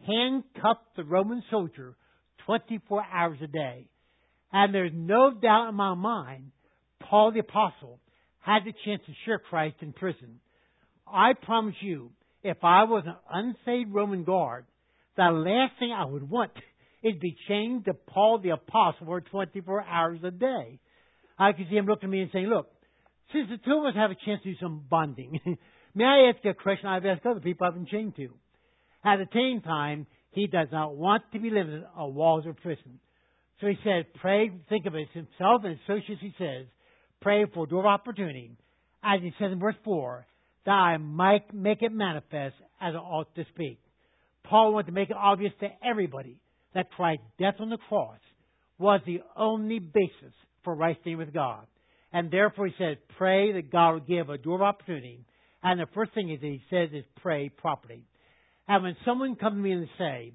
handcuffed 0.07 0.97
the 0.97 1.05
Roman 1.05 1.43
soldier 1.51 1.95
24 2.47 3.05
hours 3.13 3.39
a 3.43 3.47
day. 3.47 3.89
And 4.53 4.75
there's 4.75 4.93
no 4.95 5.33
doubt 5.33 5.69
in 5.69 5.75
my 5.75 5.95
mind, 5.95 6.51
Paul 7.01 7.33
the 7.33 7.41
Apostle 7.41 8.01
had 8.43 8.65
the 8.65 8.73
chance 8.85 9.03
to 9.07 9.13
share 9.25 9.39
Christ 9.39 9.77
in 9.81 9.93
prison. 9.93 10.41
I 11.07 11.33
promise 11.41 11.75
you, 11.81 12.11
if 12.43 12.59
I 12.63 12.85
was 12.85 13.05
an 13.07 13.17
unsaved 13.33 13.93
Roman 13.93 14.25
guard, 14.25 14.67
the 15.17 15.31
last 15.31 15.79
thing 15.79 15.93
I 15.93 16.05
would 16.05 16.29
want 16.29 16.53
is 17.03 17.15
be 17.21 17.37
chained 17.49 17.85
to 17.87 17.95
Paul 17.95 18.41
the 18.43 18.51
Apostle 18.51 19.07
for 19.07 19.21
24 19.21 19.85
hours 19.85 20.21
a 20.25 20.31
day. 20.31 20.79
I 21.39 21.53
could 21.53 21.67
see 21.71 21.77
him 21.77 21.87
looking 21.87 22.09
at 22.09 22.11
me 22.11 22.23
and 22.23 22.31
saying, 22.33 22.47
look, 22.47 22.69
Since 23.33 23.49
the 23.49 23.59
two 23.59 23.79
of 23.79 23.87
us 23.87 23.95
have 23.95 24.11
a 24.11 24.27
chance 24.27 24.43
to 24.43 24.53
do 24.53 24.59
some 24.61 24.85
bonding, 24.89 25.41
may 25.95 26.05
I 26.05 26.31
ask 26.31 26.45
you 26.45 26.51
a 26.51 26.55
question 26.55 26.89
I've 26.89 27.07
asked 27.07 27.27
other 27.27 27.41
people 27.41 27.67
I've 27.67 27.75
been 27.75 27.87
chained 27.87 28.17
to? 28.17 28.29
At 29.05 29.17
the 29.17 29.29
same 29.33 29.61
time, 29.63 30.07
he 30.31 30.47
does 30.47 30.69
not 30.73 30.97
want 30.97 31.23
to 31.33 31.41
be 31.41 31.51
limited 31.51 31.85
on 31.97 32.15
walls 32.15 32.47
of 32.47 32.57
prison. 32.57 33.01
So 33.61 33.67
he 33.69 33.77
said, 33.85 34.07
pray, 34.21 34.51
think 34.69 34.87
of 34.87 34.95
it 34.95 35.09
himself 35.13 35.63
and 35.65 35.79
associates, 35.85 36.21
he 36.21 36.35
says, 36.39 36.67
pray 37.23 37.47
for 37.55 37.65
a 37.65 37.69
door 37.69 37.81
of 37.81 37.87
opportunity. 37.87 38.51
As 39.03 39.21
he 39.23 39.33
says 39.39 39.51
in 39.53 39.59
verse 39.59 39.75
4, 39.85 40.27
that 40.67 40.71
I 40.71 40.97
might 40.99 41.53
make 41.55 41.83
it 41.83 41.93
manifest 41.93 42.55
as 42.81 42.95
I 42.95 42.99
ought 42.99 43.35
to 43.35 43.45
speak. 43.55 43.79
Paul 44.45 44.75
wanted 44.75 44.87
to 44.87 44.93
make 44.93 45.11
it 45.11 45.17
obvious 45.17 45.53
to 45.61 45.69
everybody 45.85 46.37
that 46.75 46.91
Christ's 46.91 47.25
death 47.39 47.55
on 47.59 47.71
the 47.71 47.79
cross 47.89 48.19
was 48.79 49.01
the 49.07 49.21
only 49.37 49.79
basis 49.79 50.35
for 50.65 50.75
right 50.75 50.97
standing 51.01 51.19
with 51.19 51.33
God. 51.33 51.67
And 52.13 52.31
therefore 52.31 52.67
he 52.67 52.75
said, 52.79 52.99
pray 53.17 53.53
that 53.53 53.73
God 53.73 53.93
will 53.93 54.01
give 54.01 54.29
a 54.29 54.39
door 54.39 54.57
of 54.57 54.63
opportunity. 54.63 55.25
And 55.63 55.81
the 55.81 55.87
first 55.95 56.13
thing 56.15 56.29
that 56.29 56.47
he 56.47 56.61
says 56.71 56.91
is 56.93 57.05
pray 57.21 57.49
properly. 57.49 58.05
And 58.69 58.83
when 58.83 58.97
someone 59.05 59.37
comes 59.37 59.55
to 59.55 59.61
me 59.61 59.73
and 59.73 59.89
say, 59.99 60.33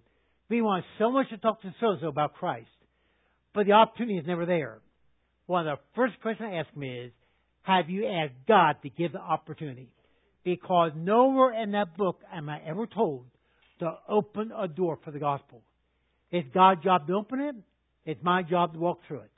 we 0.50 0.62
want 0.62 0.86
so 0.98 1.12
much 1.12 1.30
to 1.30 1.38
talk 1.38 1.62
to 1.62 1.74
so 1.80 2.08
about 2.08 2.34
Christ, 2.34 2.68
but 3.54 3.66
the 3.66 3.74
opportunity 3.74 4.18
is 4.18 4.26
never 4.26 4.46
there. 4.46 4.80
One 5.48 5.68
of 5.68 5.78
the 5.78 5.84
first 5.96 6.22
questions 6.22 6.50
I 6.52 6.58
ask 6.58 6.76
me 6.76 7.00
is, 7.00 7.12
have 7.64 7.90
you 7.90 8.06
asked 8.06 8.34
God 8.48 8.76
to 8.84 8.90
give 8.90 9.14
the 9.14 9.20
opportunity? 9.20 9.90
Because 10.44 10.92
nowhere 10.96 11.62
in 11.62 11.72
that 11.72 11.98
book 11.98 12.20
am 12.32 12.48
I 12.48 12.60
ever 12.66 12.86
told 12.86 13.26
to 13.80 13.94
open 14.08 14.52
a 14.58 14.68
door 14.68 15.00
for 15.04 15.12
the 15.12 15.20
gospel. 15.20 15.62
It's 16.32 16.48
God's 16.54 16.84
job 16.84 17.08
to 17.08 17.14
open 17.14 17.40
it. 17.40 17.56
It's 18.06 18.24
my 18.24 18.44
job 18.44 18.74
to 18.74 18.80
walk 18.80 19.00
through 19.08 19.20
it. 19.20 19.32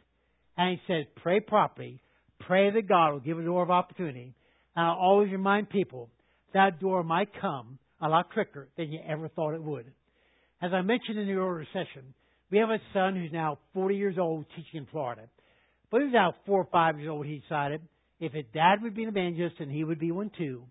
And 0.58 0.78
he 0.78 0.94
says, 0.94 1.06
pray 1.22 1.40
properly. 1.40 2.02
Pray 2.40 2.72
that 2.72 2.88
God 2.88 3.14
will 3.14 3.20
give 3.20 3.40
a 3.40 3.44
door 3.44 3.64
of 3.64 3.72
opportunity. 3.72 4.34
And 4.76 4.86
I'll 4.86 4.98
always 4.98 5.32
remind 5.32 5.70
people 5.70 6.10
that 6.54 6.80
door 6.80 7.04
might 7.04 7.30
come 7.40 7.80
a 8.02 8.08
lot 8.08 8.32
quicker 8.32 8.70
than 8.78 8.92
you 8.92 9.00
ever 9.08 9.28
thought 9.28 9.54
it 9.54 9.64
would. 9.64 9.86
As 10.62 10.72
I 10.74 10.82
mentioned 10.82 11.20
in 11.20 11.28
the 11.28 11.34
earlier 11.34 11.68
session, 11.74 12.14
we 12.52 12.58
have 12.58 12.70
a 12.70 12.80
son 12.94 13.16
who's 13.16 13.32
now 13.32 13.60
40 13.74 13.96
years 13.96 14.16
old 14.18 14.46
teaching 14.56 14.82
in 14.82 14.88
Florida. 14.92 15.24
But 15.92 16.00
he 16.00 16.06
was 16.06 16.14
now 16.14 16.36
four 16.46 16.62
or 16.62 16.68
five 16.72 17.00
years 17.00 17.10
old, 17.10 17.26
he 17.26 17.40
decided 17.40 17.82
if 18.20 18.34
his 18.34 18.46
dad 18.54 18.82
would 18.82 18.96
be 18.96 19.04
an 19.04 19.10
evangelist 19.10 19.56
and 19.60 19.72
he 19.72 19.84
would 19.84 20.00
be 20.00 20.12
one 20.12 20.32
too. 20.38 20.64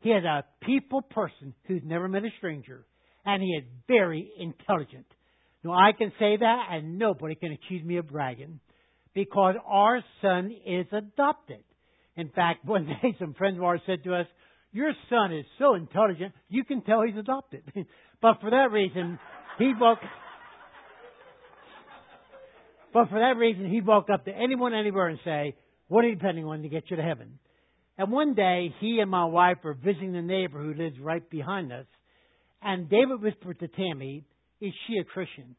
He 0.00 0.10
is 0.10 0.24
a 0.24 0.44
people 0.62 1.02
person 1.02 1.54
who's 1.66 1.82
never 1.84 2.08
met 2.08 2.24
a 2.24 2.30
stranger, 2.38 2.84
and 3.24 3.42
he 3.42 3.48
is 3.50 3.64
very 3.88 4.30
intelligent. 4.38 5.06
Now, 5.64 5.72
I 5.72 5.92
can 5.96 6.12
say 6.18 6.36
that, 6.36 6.66
and 6.70 6.98
nobody 6.98 7.34
can 7.34 7.52
accuse 7.52 7.84
me 7.84 7.96
of 7.96 8.08
bragging, 8.08 8.60
because 9.14 9.56
our 9.66 10.00
son 10.22 10.54
is 10.64 10.86
adopted. 10.92 11.64
In 12.16 12.28
fact, 12.30 12.64
one 12.64 12.86
day 13.02 13.16
some 13.18 13.34
friends 13.34 13.58
of 13.58 13.64
ours 13.64 13.80
said 13.86 14.04
to 14.04 14.14
us, 14.14 14.26
your 14.72 14.92
son 15.08 15.32
is 15.32 15.44
so 15.58 15.74
intelligent, 15.74 16.34
you 16.48 16.64
can 16.64 16.82
tell 16.82 17.02
he's 17.02 17.16
adopted. 17.16 17.62
but 18.22 18.40
for 18.40 18.50
that 18.50 18.70
reason, 18.70 19.18
he 19.58 19.72
woke. 19.78 19.98
But 22.96 23.10
for 23.10 23.18
that 23.18 23.36
reason, 23.36 23.68
he 23.68 23.82
walked 23.82 24.08
up 24.08 24.24
to 24.24 24.32
anyone 24.34 24.72
anywhere 24.72 25.08
and 25.08 25.18
say, 25.22 25.54
"What 25.88 26.02
are 26.02 26.08
you 26.08 26.14
depending 26.14 26.46
on 26.46 26.62
to 26.62 26.70
get 26.70 26.90
you 26.90 26.96
to 26.96 27.02
heaven?" 27.02 27.38
And 27.98 28.10
one 28.10 28.32
day, 28.32 28.74
he 28.80 29.00
and 29.00 29.10
my 29.10 29.26
wife 29.26 29.58
were 29.62 29.74
visiting 29.74 30.12
the 30.12 30.22
neighbor 30.22 30.62
who 30.62 30.72
lives 30.72 30.98
right 30.98 31.28
behind 31.28 31.74
us, 31.74 31.84
and 32.62 32.88
David 32.88 33.20
whispered 33.20 33.58
to 33.58 33.68
Tammy, 33.68 34.24
"Is 34.62 34.72
she 34.86 34.96
a 34.96 35.04
Christian?" 35.04 35.56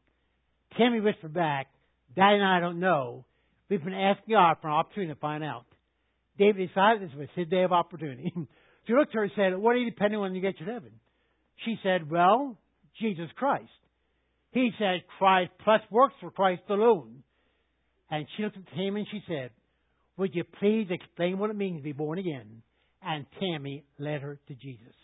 Tammy 0.76 0.98
whispered 0.98 1.32
back, 1.32 1.68
"Daddy 2.16 2.38
and 2.38 2.44
I 2.44 2.58
don't 2.58 2.80
know. 2.80 3.24
We've 3.68 3.84
been 3.84 3.94
asking 3.94 4.32
God 4.32 4.56
for 4.60 4.66
an 4.66 4.74
opportunity 4.74 5.14
to 5.14 5.20
find 5.20 5.44
out." 5.44 5.64
David 6.38 6.66
decided 6.66 7.08
this 7.08 7.16
was 7.16 7.28
his 7.36 7.46
day 7.46 7.62
of 7.62 7.72
opportunity. 7.72 8.32
She 8.86 8.94
looked 8.94 9.10
at 9.10 9.16
her 9.16 9.22
and 9.24 9.32
said, 9.36 9.58
What 9.58 9.76
are 9.76 9.78
you 9.78 9.90
depending 9.90 10.18
on 10.18 10.32
to 10.32 10.40
get 10.40 10.58
you 10.58 10.64
to 10.64 10.72
heaven? 10.72 10.92
She 11.66 11.78
said, 11.82 12.10
Well, 12.10 12.56
Jesus 12.98 13.30
Christ. 13.36 13.68
He 14.52 14.70
said, 14.78 15.02
Christ 15.18 15.52
plus 15.62 15.82
works 15.90 16.14
for 16.20 16.30
Christ 16.30 16.62
alone. 16.70 17.22
And 18.10 18.26
she 18.36 18.42
looked 18.42 18.56
at 18.56 18.78
him 18.78 18.96
and 18.96 19.06
she 19.10 19.20
said, 19.28 19.50
Would 20.16 20.34
you 20.34 20.44
please 20.58 20.88
explain 20.90 21.38
what 21.38 21.50
it 21.50 21.56
means 21.56 21.78
to 21.78 21.84
be 21.84 21.92
born 21.92 22.18
again? 22.18 22.62
And 23.02 23.26
Tammy 23.40 23.84
led 23.98 24.22
her 24.22 24.38
to 24.48 24.54
Jesus. 24.54 24.94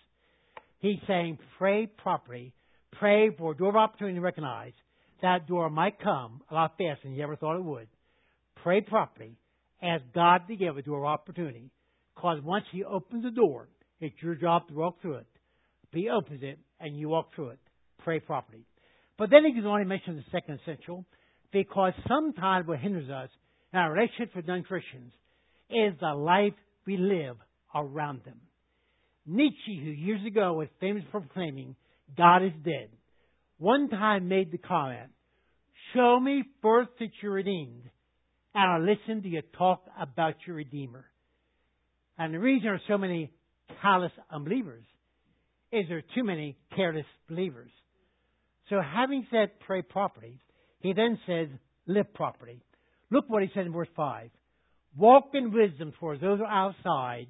He's 0.78 0.99
saying, 1.06 1.38
Pray 1.58 1.87
properly. 1.87 2.52
Pray 2.99 3.30
for 3.37 3.52
a 3.52 3.56
door 3.56 3.70
of 3.70 3.76
opportunity 3.76 4.16
to 4.16 4.20
recognize 4.20 4.73
that 5.23 5.46
door 5.46 5.70
might 5.70 6.00
come 6.00 6.42
a 6.50 6.54
lot 6.54 6.73
faster 6.73 7.04
than 7.04 7.14
you 7.14 7.23
ever 7.23 7.37
thought 7.37 7.56
it 7.56 7.64
would. 7.64 7.88
Pray 8.62 8.80
properly. 8.80 9.37
Ask 9.82 10.02
God 10.14 10.42
to 10.49 10.56
give 10.56 10.76
a 10.76 10.82
door 10.82 10.99
of 11.00 11.06
opportunity. 11.06 11.70
Because 12.14 12.38
once 12.42 12.64
He 12.73 12.84
opens 12.84 13.25
the 13.25 13.30
door, 13.30 13.68
it's 14.00 14.14
your 14.23 14.34
job 14.34 14.68
to 14.68 14.75
walk 14.75 15.00
through 15.00 15.16
it. 15.16 15.26
He 15.92 16.11
opens 16.11 16.42
it, 16.42 16.58
and 16.80 16.99
you 16.99 17.08
walk 17.08 17.34
through 17.34 17.50
it. 17.50 17.58
Pray 18.02 18.20
properly. 18.20 18.66
But 19.16 19.30
then 19.30 19.44
he 19.44 19.52
goes 19.52 19.64
on 19.64 19.80
and 19.80 19.88
mentions 19.88 20.23
the 20.25 20.30
second 20.30 20.58
essential, 20.61 21.04
because 21.54 21.92
sometimes 22.08 22.66
what 22.66 22.80
hinders 22.80 23.08
us 23.08 23.30
in 23.73 23.78
our 23.78 23.92
relationship 23.92 24.34
with 24.34 24.46
non-Christians 24.46 25.12
is 25.70 25.94
the 26.00 26.12
life 26.14 26.52
we 26.84 26.96
live 26.96 27.37
around 27.75 28.20
them. 28.25 28.40
Nietzsche, 29.25 29.80
who 29.82 29.90
years 29.90 30.20
ago 30.26 30.52
was 30.52 30.68
famous 30.80 31.04
for 31.11 31.20
proclaiming, 31.20 31.76
God 32.18 32.44
is 32.44 32.52
dead, 32.64 32.88
one 33.58 33.88
time 33.88 34.28
made 34.28 34.50
the 34.50 34.58
comment, 34.58 35.11
Show 35.94 36.18
me 36.18 36.42
first 36.61 36.90
that 36.99 37.11
you're 37.23 37.32
redeemed, 37.32 37.88
and 38.52 38.73
I'll 38.73 38.80
listen 38.80 39.23
to 39.23 39.28
you 39.28 39.42
talk 39.56 39.84
about 39.99 40.34
your 40.44 40.56
Redeemer. 40.56 41.04
And 42.18 42.34
the 42.34 42.40
reason 42.40 42.64
there 42.64 42.75
are 42.75 42.80
so 42.88 42.99
many 42.99 43.30
callous 43.80 44.11
unbelievers 44.28 44.82
is 45.70 45.84
there 45.88 45.99
are 45.99 46.14
too 46.14 46.25
many 46.25 46.56
careless 46.75 47.06
believers. 47.28 47.70
So 48.70 48.80
having 48.80 49.26
said 49.30 49.61
pray 49.66 49.82
properly, 49.82 50.40
he 50.85 50.93
then 50.93 51.19
says 51.26 51.49
live 51.87 52.12
properly. 52.12 52.61
Look 53.11 53.25
what 53.29 53.43
he 53.43 53.49
said 53.55 53.64
in 53.64 53.73
verse 53.73 53.88
5. 53.97 54.29
Walk 54.99 55.31
in 55.33 55.50
wisdom 55.50 55.95
towards 55.99 56.21
those 56.21 56.38
who 56.38 56.45
are 56.45 56.69
outside, 56.69 57.26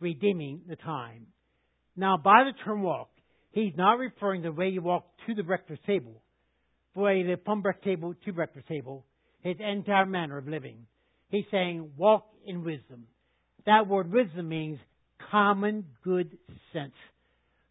redeeming 0.00 0.60
the 0.68 0.76
time. 0.76 1.26
Now, 1.96 2.18
by 2.18 2.44
the 2.44 2.52
term 2.62 2.82
walk, 2.82 3.08
he's 3.52 3.72
not 3.74 3.98
referring 3.98 4.42
to 4.42 4.50
the 4.50 4.52
way 4.52 4.68
you 4.68 4.82
walk 4.82 5.06
to 5.26 5.34
the 5.34 5.42
breakfast 5.42 5.80
table, 5.86 6.20
the 6.94 7.00
way 7.00 7.16
you 7.16 7.28
live 7.28 7.40
from 7.42 7.62
breakfast 7.62 7.86
table 7.86 8.14
to 8.22 8.32
breakfast 8.34 8.68
table, 8.68 9.06
his 9.40 9.56
entire 9.58 10.04
manner 10.04 10.36
of 10.36 10.46
living. 10.46 10.84
He's 11.30 11.46
saying 11.50 11.92
walk 11.96 12.26
in 12.46 12.64
wisdom. 12.64 13.06
That 13.64 13.88
word 13.88 14.12
wisdom 14.12 14.50
means 14.50 14.78
common 15.30 15.86
good 16.04 16.36
sense. 16.74 16.92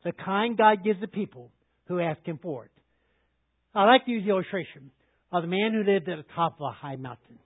The 0.04 0.12
kind 0.12 0.58
God 0.58 0.84
gives 0.84 1.00
the 1.00 1.08
people 1.08 1.52
who 1.88 2.00
ask 2.00 2.20
Him 2.26 2.40
for 2.42 2.66
it. 2.66 2.72
I 3.76 3.84
like 3.84 4.06
to 4.06 4.12
use 4.12 4.24
the 4.24 4.32
illustration 4.32 4.90
of 5.32 5.44
the 5.44 5.48
man 5.48 5.74
who 5.74 5.92
lived 5.92 6.10
at 6.10 6.18
the 6.18 6.34
top 6.36 6.56
of 6.60 6.68
a 6.70 6.72
high 6.72 6.96
mountain. 6.96 7.40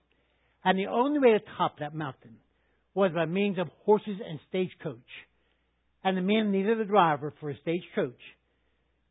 And 0.64 0.78
the 0.78 0.86
only 0.86 1.18
way 1.18 1.32
to 1.32 1.40
top 1.58 1.78
that 1.80 1.94
mountain 1.94 2.36
was 2.94 3.12
by 3.12 3.26
means 3.26 3.58
of 3.58 3.68
horses 3.84 4.18
and 4.26 4.38
stagecoach. 4.48 4.98
And 6.02 6.16
the 6.16 6.22
man 6.22 6.52
needed 6.52 6.80
a 6.80 6.84
driver 6.84 7.34
for 7.40 7.50
a 7.50 7.58
stagecoach. 7.58 8.20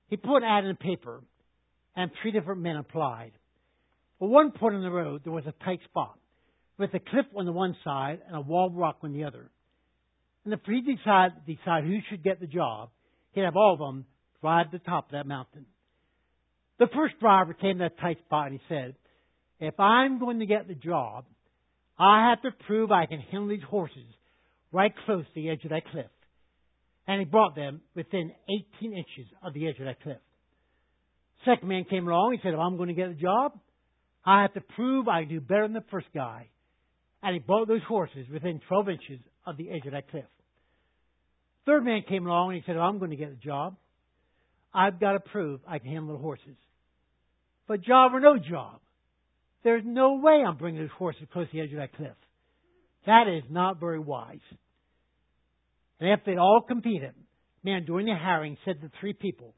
He 0.10 0.18
put 0.18 0.38
an 0.38 0.44
ad 0.44 0.64
in 0.64 0.72
the 0.72 0.76
paper, 0.76 1.22
and 1.96 2.12
three 2.22 2.32
different 2.32 2.62
men 2.62 2.78
applied. 2.78 3.32
At 4.22 4.28
one 4.28 4.52
point 4.52 4.76
on 4.76 4.82
the 4.82 4.92
road, 4.92 5.22
there 5.24 5.34
was 5.34 5.46
a 5.46 5.64
tight 5.64 5.80
spot 5.86 6.18
with 6.78 6.94
a 6.94 7.00
cliff 7.00 7.26
on 7.36 7.46
the 7.46 7.52
one 7.52 7.76
side 7.84 8.20
and 8.26 8.36
a 8.36 8.42
wall 8.42 8.68
of 8.68 8.76
rock 8.76 8.98
on 9.04 9.14
the 9.14 9.26
other. 9.26 9.50
And 10.46 10.54
if 10.54 10.60
he 10.66 10.82
decided 10.82 11.46
decide 11.46 11.84
who 11.84 12.00
should 12.10 12.24
get 12.24 12.40
the 12.40 12.48
job, 12.48 12.90
he'd 13.34 13.44
have 13.44 13.56
all 13.56 13.74
of 13.74 13.80
them 13.80 14.06
ride 14.42 14.68
the 14.72 14.80
top 14.80 15.06
of 15.06 15.12
that 15.12 15.28
mountain. 15.28 15.66
The 16.80 16.88
first 16.94 17.20
driver 17.20 17.54
came 17.54 17.78
to 17.78 17.86
that 17.86 18.00
tight 18.00 18.18
spot 18.26 18.48
and 18.48 18.60
he 18.60 18.62
said, 18.68 18.96
if 19.60 19.80
I'm 19.80 20.20
going 20.20 20.40
to 20.40 20.46
get 20.46 20.68
the 20.68 20.76
job, 20.76 21.26
I 21.98 22.30
have 22.30 22.42
to 22.42 22.52
prove 22.66 22.92
I 22.92 23.06
can 23.06 23.20
handle 23.20 23.50
these 23.50 23.64
horses 23.70 24.06
right 24.72 24.94
close 25.06 25.24
to 25.26 25.32
the 25.36 25.50
edge 25.50 25.64
of 25.64 25.70
that 25.70 25.86
cliff. 25.92 26.08
And 27.08 27.20
he 27.20 27.26
brought 27.26 27.56
them 27.56 27.82
within 27.96 28.32
18 28.80 28.94
inches 28.94 29.32
of 29.44 29.54
the 29.54 29.68
edge 29.68 29.78
of 29.80 29.86
that 29.86 30.02
cliff. 30.02 30.18
Second 31.46 31.68
man 31.68 31.86
came 31.90 32.08
along. 32.08 32.34
He 32.34 32.40
said, 32.42 32.54
if 32.54 32.60
I'm 32.60 32.78
going 32.78 32.90
to 32.90 32.96
get 32.96 33.10
the 33.10 33.22
job, 33.22 33.54
I 34.26 34.42
have 34.42 34.54
to 34.54 34.62
prove 34.76 35.08
I 35.08 35.22
can 35.22 35.30
do 35.30 35.42
better 35.42 35.64
than 35.64 35.74
the 35.74 35.84
first 35.92 36.08
guy. 36.14 36.48
And 37.22 37.34
he 37.34 37.40
brought 37.40 37.68
those 37.68 37.84
horses 37.88 38.26
within 38.32 38.62
12 38.68 38.90
inches 38.90 39.20
of 39.46 39.58
the 39.58 39.70
edge 39.70 39.86
of 39.86 39.92
that 39.92 40.10
cliff. 40.10 40.26
Third 41.66 41.86
man 41.86 42.04
came 42.08 42.26
along 42.26 42.52
and 42.52 42.62
he 42.62 42.66
said, 42.66 42.76
If 42.76 42.82
I'm 42.82 43.00
going 43.00 43.12
to 43.12 43.18
get 43.18 43.30
the 43.30 43.46
job. 43.46 43.76
I've 44.74 45.00
got 45.00 45.14
to 45.14 45.20
prove 45.20 45.60
I 45.68 45.80
can 45.80 45.92
handle 45.92 46.16
the 46.16 46.22
horses. 46.22 46.58
But 47.68 47.82
job 47.82 48.14
or 48.14 48.20
no 48.20 48.38
job, 48.38 48.80
there's 49.64 49.84
no 49.86 50.16
way 50.16 50.44
I'm 50.46 50.58
bringing 50.58 50.82
those 50.82 50.90
horses 50.98 51.24
close 51.32 51.48
to 51.48 51.54
the 51.54 51.62
edge 51.62 51.72
of 51.72 51.78
that 51.78 51.96
cliff. 51.96 52.16
That 53.06 53.28
is 53.28 53.44
not 53.50 53.80
very 53.80 54.00
wise. 54.00 54.40
And 56.00 56.10
after 56.10 56.34
they 56.34 56.38
all 56.38 56.62
competed, 56.68 57.14
man, 57.64 57.86
during 57.86 58.08
the 58.08 58.16
hiring 58.16 58.58
said 58.66 58.82
to 58.82 58.92
three 59.00 59.14
people, 59.14 59.54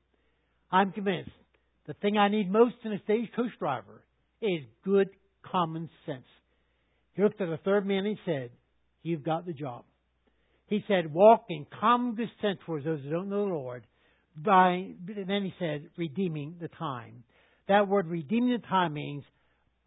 I'm 0.71 0.91
convinced 0.91 1.31
the 1.87 1.93
thing 1.93 2.17
I 2.17 2.27
need 2.27 2.51
most 2.51 2.75
in 2.83 2.93
a 2.93 2.99
stagecoach 3.03 3.51
driver 3.59 4.03
is 4.41 4.61
good 4.83 5.07
common 5.43 5.89
sense. 6.05 6.25
He 7.13 7.23
looked 7.23 7.39
at 7.41 7.49
the 7.49 7.57
third 7.63 7.85
man 7.85 8.05
and 8.05 8.17
he 8.17 8.31
said, 8.31 8.49
You've 9.03 9.23
got 9.23 9.45
the 9.45 9.53
job. 9.53 9.85
He 10.67 10.83
said, 10.87 11.13
walk 11.13 11.45
in 11.49 11.65
common 11.79 12.15
good 12.15 12.29
sense 12.41 12.57
towards 12.65 12.85
those 12.85 13.01
who 13.03 13.11
don't 13.11 13.29
know 13.29 13.47
the 13.47 13.53
Lord. 13.53 13.85
By, 14.37 14.91
then 15.05 15.43
he 15.43 15.53
said, 15.59 15.89
redeeming 15.97 16.55
the 16.59 16.67
time. 16.67 17.23
That 17.67 17.87
word 17.87 18.07
redeeming 18.07 18.51
the 18.51 18.67
time 18.67 18.93
means 18.93 19.23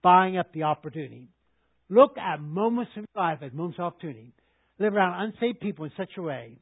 buying 0.02 0.38
up 0.38 0.52
the 0.52 0.64
opportunity. 0.64 1.28
Look 1.90 2.17
at 2.19 2.40
moments 2.40 2.93
of 2.97 3.05
life 3.14 3.38
as 3.43 3.52
moments 3.52 3.78
of 3.78 3.85
opportunity. 3.85 4.33
Live 4.78 4.95
around 4.95 5.23
unsaved 5.23 5.61
people 5.61 5.85
in 5.85 5.93
such 5.97 6.11
a 6.17 6.23
way 6.23 6.59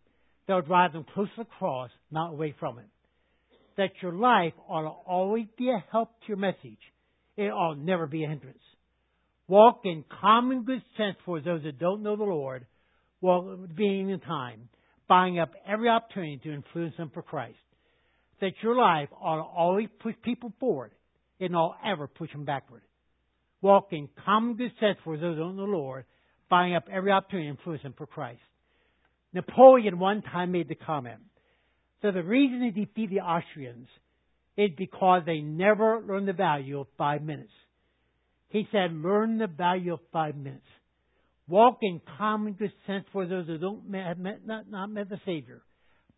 that 0.47 0.55
will 0.55 0.63
drive 0.63 0.93
them 0.93 1.05
close 1.15 1.29
to 1.37 1.43
the 1.43 1.49
cross, 1.59 1.91
not 2.11 2.33
away 2.33 2.55
from 2.59 2.79
it. 2.79 2.87
That 3.77 3.91
your 4.03 4.13
life 4.13 4.55
ought 4.69 4.83
to 4.83 4.89
always 4.89 5.47
be 5.59 5.69
a 5.69 5.85
help 5.91 6.09
to 6.21 6.29
your 6.29 6.39
message. 6.39 6.79
It 7.37 7.51
ought 7.51 7.79
never 7.79 8.07
be 8.07 8.25
a 8.25 8.29
hindrance. 8.29 8.59
Walk 9.49 9.81
in 9.85 10.05
common 10.21 10.65
good 10.65 10.83
sense 10.97 11.17
for 11.25 11.41
those 11.41 11.63
that 11.63 11.79
don't 11.79 12.03
know 12.03 12.17
the 12.17 12.25
Lord, 12.25 12.67
while 13.21 13.59
being 13.77 14.11
in 14.11 14.21
time, 14.21 14.69
buying 15.09 15.39
up 15.39 15.53
every 15.69 15.89
opportunity 15.89 16.41
to 16.45 16.55
influence 16.55 16.97
them 16.97 17.11
for 17.13 17.23
Christ. 17.23 17.59
That 18.41 18.53
your 18.63 18.77
life 18.77 19.09
ought 19.21 19.37
to 19.37 19.43
always 19.43 19.89
push 20.01 20.15
people 20.23 20.53
forward 20.61 20.93
and 21.41 21.53
not 21.53 21.79
ever 21.85 22.07
push 22.07 22.33
them 22.33 22.45
backward. 22.45 22.83
Walk 23.63 23.89
in 23.93 24.09
common 24.25 24.57
good 24.57 24.73
sense 24.79 24.99
for 25.05 25.17
those 25.17 25.37
that 25.37 25.43
don't 25.43 25.57
know 25.57 25.67
the 25.67 25.73
Lord, 25.73 26.05
buying 26.51 26.75
up 26.75 26.85
every 26.93 27.11
opportunity 27.11 27.49
to 27.49 27.51
influence 27.51 27.83
them 27.83 27.95
for 27.97 28.07
Christ. 28.07 28.41
Napoleon 29.33 29.99
one 29.99 30.23
time 30.23 30.53
made 30.53 30.69
the 30.69 30.75
comment. 30.75 31.21
So 32.03 32.13
the 32.13 32.23
reason 32.23 32.63
he 32.63 32.71
defeated 32.85 33.17
the 33.17 33.21
Austrians 33.21 33.89
is 34.57 34.71
because 34.77 35.23
they 35.27 35.39
never 35.39 36.03
learned 36.07 36.29
the 36.29 36.33
value 36.33 36.81
of 36.81 36.87
five 36.97 37.23
minutes. 37.23 37.53
He 38.49 38.67
said, 38.71 38.93
learn 38.93 39.39
the 39.39 39.47
value 39.47 39.95
of 39.95 40.01
five 40.13 40.37
minutes. 40.37 40.67
Walk 41.49 41.79
in 41.83 42.01
common 42.19 42.55
good 42.55 42.73
sense 42.87 43.05
for 43.13 43.27
those 43.27 43.47
who 43.47 43.59
don't 43.59 43.93
have 43.95 44.19
met, 44.19 44.47
not, 44.47 44.71
not 44.71 44.91
met 44.91 45.09
the 45.09 45.21
Savior, 45.25 45.63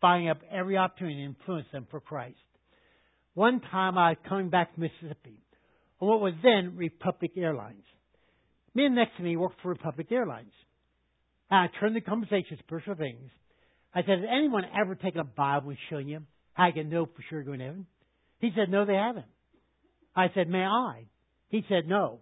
buying 0.01 0.29
up 0.29 0.39
every 0.51 0.77
opportunity 0.77 1.17
to 1.17 1.25
influence 1.25 1.67
them 1.71 1.87
for 1.89 1.99
Christ. 1.99 2.37
One 3.33 3.61
time 3.61 3.97
I 3.97 4.09
was 4.09 4.17
coming 4.27 4.49
back 4.49 4.73
to 4.73 4.79
Mississippi 4.79 5.39
on 5.99 6.09
what 6.09 6.21
was 6.21 6.33
then 6.43 6.75
Republic 6.75 7.31
Airlines. 7.37 7.83
Men 8.73 8.95
next 8.95 9.17
to 9.17 9.23
me 9.23 9.35
worked 9.37 9.61
for 9.61 9.69
Republic 9.69 10.07
Airlines. 10.11 10.51
And 11.49 11.69
I 11.69 11.79
turned 11.79 11.95
the 11.95 12.01
conversation 12.01 12.57
to 12.57 12.63
spiritual 12.63 12.95
things. 12.95 13.29
I 13.93 14.01
said, 14.01 14.19
Has 14.19 14.27
anyone 14.31 14.63
ever 14.79 14.95
taken 14.95 15.19
a 15.19 15.25
Bible 15.25 15.69
and 15.69 15.79
shown 15.89 16.07
you 16.07 16.21
how 16.53 16.67
you 16.67 16.73
can 16.73 16.89
know 16.89 17.05
for 17.05 17.23
sure 17.29 17.39
you're 17.39 17.43
going 17.43 17.59
to 17.59 17.65
heaven? 17.65 17.87
He 18.39 18.51
said, 18.55 18.69
No, 18.69 18.85
they 18.85 18.93
haven't. 18.93 19.25
I 20.15 20.27
said, 20.33 20.47
May 20.47 20.63
I? 20.63 21.05
He 21.49 21.63
said, 21.67 21.87
No. 21.87 22.19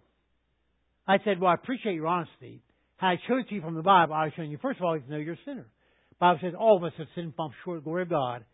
I 1.06 1.18
said, 1.24 1.40
Well, 1.40 1.50
I 1.50 1.54
appreciate 1.54 1.94
your 1.94 2.06
honesty. 2.06 2.62
Had 2.96 3.08
I 3.08 3.16
showed 3.28 3.40
it 3.40 3.48
to 3.48 3.54
you 3.54 3.60
from 3.60 3.74
the 3.74 3.82
Bible, 3.82 4.14
I 4.14 4.24
was 4.24 4.32
showing 4.34 4.50
you, 4.50 4.58
first 4.60 4.80
of 4.80 4.84
all, 4.84 4.96
you 4.96 5.02
know 5.08 5.18
you're 5.18 5.34
a 5.34 5.38
sinner. 5.44 5.66
Bible 6.20 6.40
says 6.42 6.52
all 6.58 6.76
of 6.76 6.84
us 6.84 6.92
have 6.98 7.06
sinned 7.14 7.34
from 7.36 7.52
short 7.64 7.78
of 7.78 7.84
the 7.84 7.88
glory 7.88 8.02
of 8.02 8.10
God. 8.10 8.44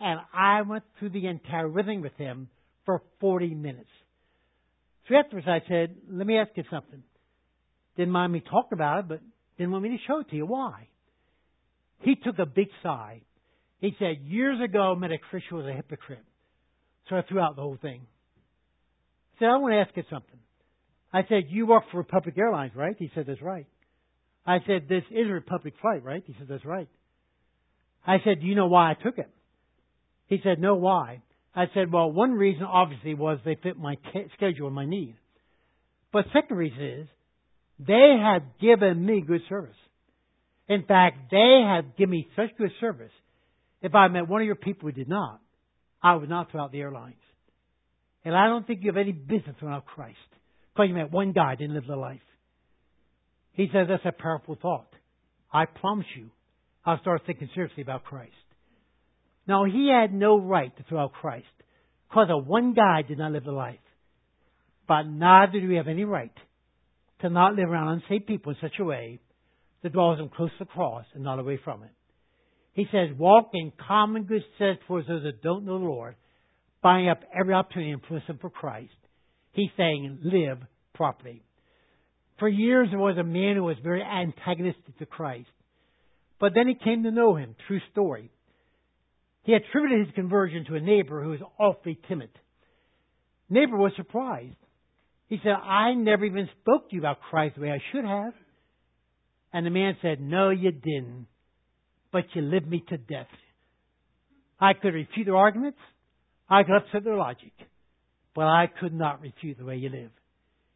And 0.00 0.20
I 0.32 0.62
went 0.62 0.84
through 0.98 1.10
the 1.10 1.26
entire 1.26 1.70
thing 1.82 2.00
with 2.02 2.14
him 2.16 2.48
for 2.84 3.02
40 3.20 3.54
minutes. 3.54 3.88
So 5.08 5.14
afterwards 5.16 5.46
I 5.48 5.60
said, 5.68 5.96
Let 6.10 6.26
me 6.26 6.38
ask 6.38 6.50
you 6.54 6.64
something. 6.70 7.02
Didn't 7.96 8.12
mind 8.12 8.32
me 8.32 8.40
talking 8.40 8.72
about 8.72 9.00
it, 9.00 9.08
but 9.08 9.20
didn't 9.58 9.72
want 9.72 9.84
me 9.84 9.90
to 9.90 9.98
show 10.06 10.20
it 10.20 10.30
to 10.30 10.36
you. 10.36 10.46
Why? 10.46 10.88
He 12.00 12.14
took 12.14 12.38
a 12.38 12.46
big 12.46 12.68
sigh. 12.82 13.22
He 13.80 13.94
said, 13.98 14.22
Years 14.22 14.58
ago, 14.62 14.94
I 14.94 14.98
met 14.98 15.10
a 15.10 15.18
Christian 15.18 15.58
was 15.58 15.66
a 15.66 15.72
hypocrite. 15.72 16.24
So 17.08 17.16
I 17.16 17.22
threw 17.22 17.40
out 17.40 17.56
the 17.56 17.62
whole 17.62 17.78
thing. 17.80 18.02
I 19.36 19.38
said, 19.40 19.48
I 19.48 19.56
want 19.58 19.72
to 19.72 19.78
ask 19.78 19.90
you 19.96 20.04
something. 20.10 20.38
I 21.12 21.22
said, 21.28 21.44
You 21.48 21.66
work 21.66 21.84
for 21.90 21.98
Republic 21.98 22.36
Airlines, 22.38 22.72
right? 22.74 22.94
He 22.98 23.10
said, 23.14 23.26
That's 23.26 23.42
right. 23.42 23.66
I 24.46 24.58
said, 24.66 24.88
This 24.88 25.02
is 25.10 25.28
a 25.28 25.32
Republic 25.32 25.74
flight, 25.80 26.04
right? 26.04 26.22
He 26.26 26.34
said, 26.38 26.48
That's 26.48 26.64
right. 26.64 26.88
I 28.06 28.16
said, 28.24 28.40
Do 28.40 28.46
you 28.46 28.54
know 28.54 28.66
why 28.66 28.90
I 28.90 28.94
took 28.94 29.18
it? 29.18 29.30
He 30.26 30.38
said, 30.42 30.60
No, 30.60 30.76
why? 30.76 31.22
I 31.54 31.64
said, 31.74 31.92
Well, 31.92 32.10
one 32.10 32.32
reason 32.32 32.62
obviously 32.62 33.14
was 33.14 33.38
they 33.44 33.56
fit 33.62 33.78
my 33.78 33.96
schedule 34.36 34.66
and 34.66 34.74
my 34.74 34.86
need. 34.86 35.16
But 36.12 36.26
second 36.32 36.56
reason 36.56 36.82
is 36.82 37.06
they 37.78 38.16
have 38.20 38.42
given 38.60 39.04
me 39.04 39.22
good 39.26 39.42
service. 39.48 39.76
In 40.68 40.84
fact, 40.84 41.30
they 41.30 41.62
have 41.66 41.96
given 41.96 42.10
me 42.10 42.28
such 42.36 42.56
good 42.56 42.70
service. 42.80 43.12
If 43.82 43.94
I 43.94 44.08
met 44.08 44.28
one 44.28 44.40
of 44.40 44.46
your 44.46 44.56
people 44.56 44.88
who 44.88 44.92
did 44.92 45.08
not, 45.08 45.40
I 46.02 46.14
would 46.14 46.28
not 46.28 46.50
throw 46.50 46.62
out 46.62 46.72
the 46.72 46.80
airlines. 46.80 47.14
And 48.24 48.34
I 48.34 48.46
don't 48.46 48.66
think 48.66 48.80
you 48.82 48.88
have 48.88 48.96
any 48.96 49.12
business 49.12 49.56
without 49.60 49.86
Christ. 49.86 50.18
Because 50.74 50.88
you 50.88 50.94
met 50.94 51.10
one 51.10 51.32
guy 51.32 51.54
didn't 51.54 51.74
live 51.74 51.86
the 51.86 51.96
life. 51.96 52.20
He 53.60 53.68
says 53.70 53.88
that's 53.90 54.06
a 54.06 54.22
powerful 54.22 54.56
thought. 54.60 54.88
I 55.52 55.66
promise 55.66 56.06
you, 56.16 56.30
I'll 56.82 56.98
start 57.00 57.20
thinking 57.26 57.50
seriously 57.54 57.82
about 57.82 58.04
Christ. 58.04 58.32
Now, 59.46 59.64
he 59.64 59.92
had 59.94 60.14
no 60.14 60.40
right 60.40 60.74
to 60.78 60.82
throw 60.84 61.00
out 61.00 61.12
Christ 61.12 61.44
because 62.08 62.28
one 62.46 62.72
guy 62.72 63.02
did 63.06 63.18
not 63.18 63.32
live 63.32 63.44
the 63.44 63.52
life. 63.52 63.76
But 64.88 65.02
neither 65.02 65.60
do 65.60 65.68
we 65.68 65.76
have 65.76 65.88
any 65.88 66.04
right 66.04 66.32
to 67.20 67.28
not 67.28 67.54
live 67.54 67.68
around 67.68 68.00
unsaved 68.00 68.26
people 68.26 68.52
in 68.52 68.58
such 68.62 68.80
a 68.80 68.84
way 68.84 69.20
that 69.82 69.92
draws 69.92 70.16
them 70.16 70.30
close 70.34 70.48
to 70.52 70.64
the 70.64 70.64
cross 70.64 71.04
and 71.12 71.22
not 71.22 71.38
away 71.38 71.60
from 71.62 71.82
it. 71.82 71.90
He 72.72 72.86
says, 72.90 73.10
walk 73.18 73.50
in 73.52 73.74
common 73.86 74.22
good 74.22 74.44
sense 74.58 74.78
towards 74.88 75.06
those 75.06 75.24
that 75.24 75.42
don't 75.42 75.66
know 75.66 75.78
the 75.78 75.84
Lord, 75.84 76.14
buying 76.82 77.10
up 77.10 77.20
every 77.38 77.52
opportunity 77.52 77.90
to 77.90 77.98
influence 77.98 78.26
them 78.26 78.38
for 78.40 78.48
Christ. 78.48 78.88
He's 79.52 79.68
saying, 79.76 80.20
live 80.22 80.60
properly. 80.94 81.42
For 82.40 82.48
years 82.48 82.88
there 82.90 82.98
was 82.98 83.18
a 83.18 83.22
man 83.22 83.54
who 83.54 83.64
was 83.64 83.76
very 83.82 84.02
antagonistic 84.02 84.98
to 84.98 85.06
Christ. 85.06 85.48
But 86.40 86.52
then 86.54 86.66
he 86.66 86.74
came 86.74 87.02
to 87.04 87.10
know 87.10 87.36
him. 87.36 87.54
True 87.68 87.80
story. 87.92 88.30
He 89.44 89.52
attributed 89.52 90.06
his 90.06 90.14
conversion 90.14 90.64
to 90.66 90.74
a 90.74 90.80
neighbor 90.80 91.22
who 91.22 91.30
was 91.30 91.40
awfully 91.58 91.98
timid. 92.08 92.30
Neighbor 93.50 93.76
was 93.76 93.92
surprised. 93.96 94.56
He 95.28 95.38
said, 95.42 95.52
I 95.52 95.92
never 95.92 96.24
even 96.24 96.48
spoke 96.60 96.88
to 96.88 96.96
you 96.96 97.00
about 97.00 97.20
Christ 97.20 97.56
the 97.56 97.62
way 97.62 97.70
I 97.70 97.82
should 97.92 98.04
have. 98.04 98.32
And 99.52 99.66
the 99.66 99.70
man 99.70 99.96
said, 100.00 100.20
No, 100.20 100.50
you 100.50 100.72
didn't. 100.72 101.26
But 102.12 102.24
you 102.34 102.42
lived 102.42 102.66
me 102.66 102.82
to 102.88 102.96
death. 102.96 103.28
I 104.58 104.72
could 104.72 104.94
refute 104.94 105.26
their 105.26 105.36
arguments. 105.36 105.78
I 106.48 106.62
could 106.62 106.76
upset 106.76 107.04
their 107.04 107.16
logic. 107.16 107.52
But 108.34 108.44
I 108.44 108.66
could 108.80 108.94
not 108.94 109.20
refute 109.20 109.58
the 109.58 109.64
way 109.64 109.76
you 109.76 109.90
live. 109.90 110.10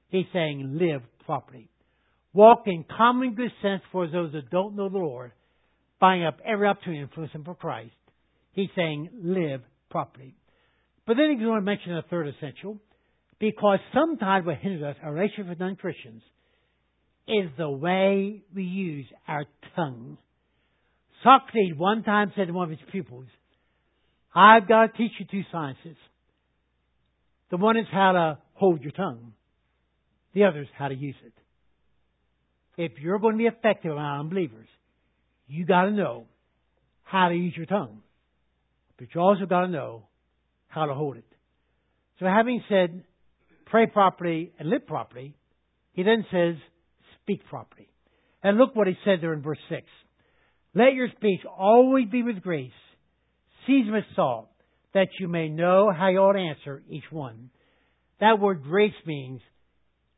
He's 0.09 0.27
saying, 0.33 0.79
live 0.81 1.03
properly. 1.25 1.71
Walk 2.33 2.65
in 2.67 2.85
common 2.97 3.35
good 3.35 3.53
sense 3.63 3.83
for 3.93 4.09
those 4.09 4.33
that 4.33 4.51
don't 4.51 4.75
know 4.75 4.89
the 4.89 4.99
Lord, 4.99 5.33
buying 6.01 6.25
up 6.25 6.39
every 6.45 6.67
opportunity 6.67 7.01
to 7.01 7.05
influence 7.05 7.33
them 7.33 7.45
for 7.45 7.55
Christ. 7.55 7.93
He's 8.53 8.71
saying, 8.77 9.11
live 9.23 9.63
properly. 9.91 10.35
But 11.07 11.17
then 11.17 11.31
he's 11.31 11.41
going 11.41 11.61
to 11.61 11.65
mention 11.65 11.97
a 11.97 12.03
third 12.03 12.29
essential, 12.29 12.79
because 13.39 13.79
sometimes 13.93 14.47
what 14.47 14.57
hinders 14.57 14.83
us, 14.83 14.97
our 15.03 15.13
relationship 15.13 15.49
with 15.49 15.61
non 15.61 15.77
Christians, 15.77 16.23
is 17.29 17.51
the 17.57 17.71
way 17.71 18.43
we 18.55 18.65
use 18.65 19.07
our 19.27 19.45
tongue. 19.77 20.19
Socrates 21.23 21.75
one 21.77 22.03
time 22.03 22.33
said 22.37 22.49
to 22.49 22.53
one 22.53 22.71
of 22.71 22.79
his 22.79 22.89
pupils, 22.91 23.27
I've 24.35 24.69
got 24.69 24.87
to 24.87 24.99
teach 24.99 25.13
you 25.19 25.27
two 25.31 25.43
sciences. 25.51 25.97
The 27.51 27.57
one 27.57 27.77
is 27.77 27.87
how 27.91 28.13
to 28.13 28.39
hold 28.55 28.83
your 28.83 28.93
tongue. 28.93 29.33
The 30.35 30.45
other 30.45 30.63
is 30.63 30.69
how 30.77 30.89
to 30.89 30.95
use 30.95 31.15
it. 31.25 31.33
If 32.77 32.99
you're 33.01 33.19
going 33.19 33.35
to 33.35 33.39
be 33.39 33.47
effective 33.47 33.93
among 33.93 34.21
unbelievers, 34.21 34.69
you 35.47 35.65
got 35.65 35.85
to 35.85 35.91
know 35.93 36.27
how 37.05 37.29
to 37.29 37.35
use 37.35 37.55
your 37.57 37.67
tongue. 37.67 38.03
But 38.99 39.09
you 39.15 39.21
also 39.21 39.47
got 39.47 39.63
to 39.63 39.69
know 39.69 40.05
how 40.69 40.87
to 40.87 40.95
hold 40.95 41.17
it. 41.17 41.25
So 42.19 42.27
having 42.27 42.63
said 42.69 43.05
pray 43.67 43.87
properly 43.87 44.53
and 44.59 44.69
live 44.69 44.87
properly, 44.87 45.35
he 45.93 46.03
then 46.03 46.25
says 46.31 46.57
speak 47.23 47.45
properly. 47.49 47.89
And 48.43 48.59
look 48.59 48.77
what 48.77 48.87
he 48.87 48.95
said 49.05 49.19
there 49.21 49.33
in 49.33 49.43
verse 49.43 49.59
6. 49.69 49.83
Let 50.75 50.95
your 50.95 51.09
speech 51.17 51.41
always 51.47 52.09
be 52.11 52.23
with 52.23 52.43
grace, 52.43 52.73
seasoned 53.67 53.95
with 53.95 54.05
salt, 54.15 54.49
that 54.93 55.09
you 55.19 55.29
may 55.29 55.49
know 55.49 55.91
how 55.97 56.09
you 56.09 56.19
ought 56.19 56.33
to 56.33 56.41
answer 56.41 56.83
each 56.89 57.05
one. 57.11 57.51
That 58.21 58.41
word 58.41 58.63
grace 58.63 58.93
means 59.07 59.41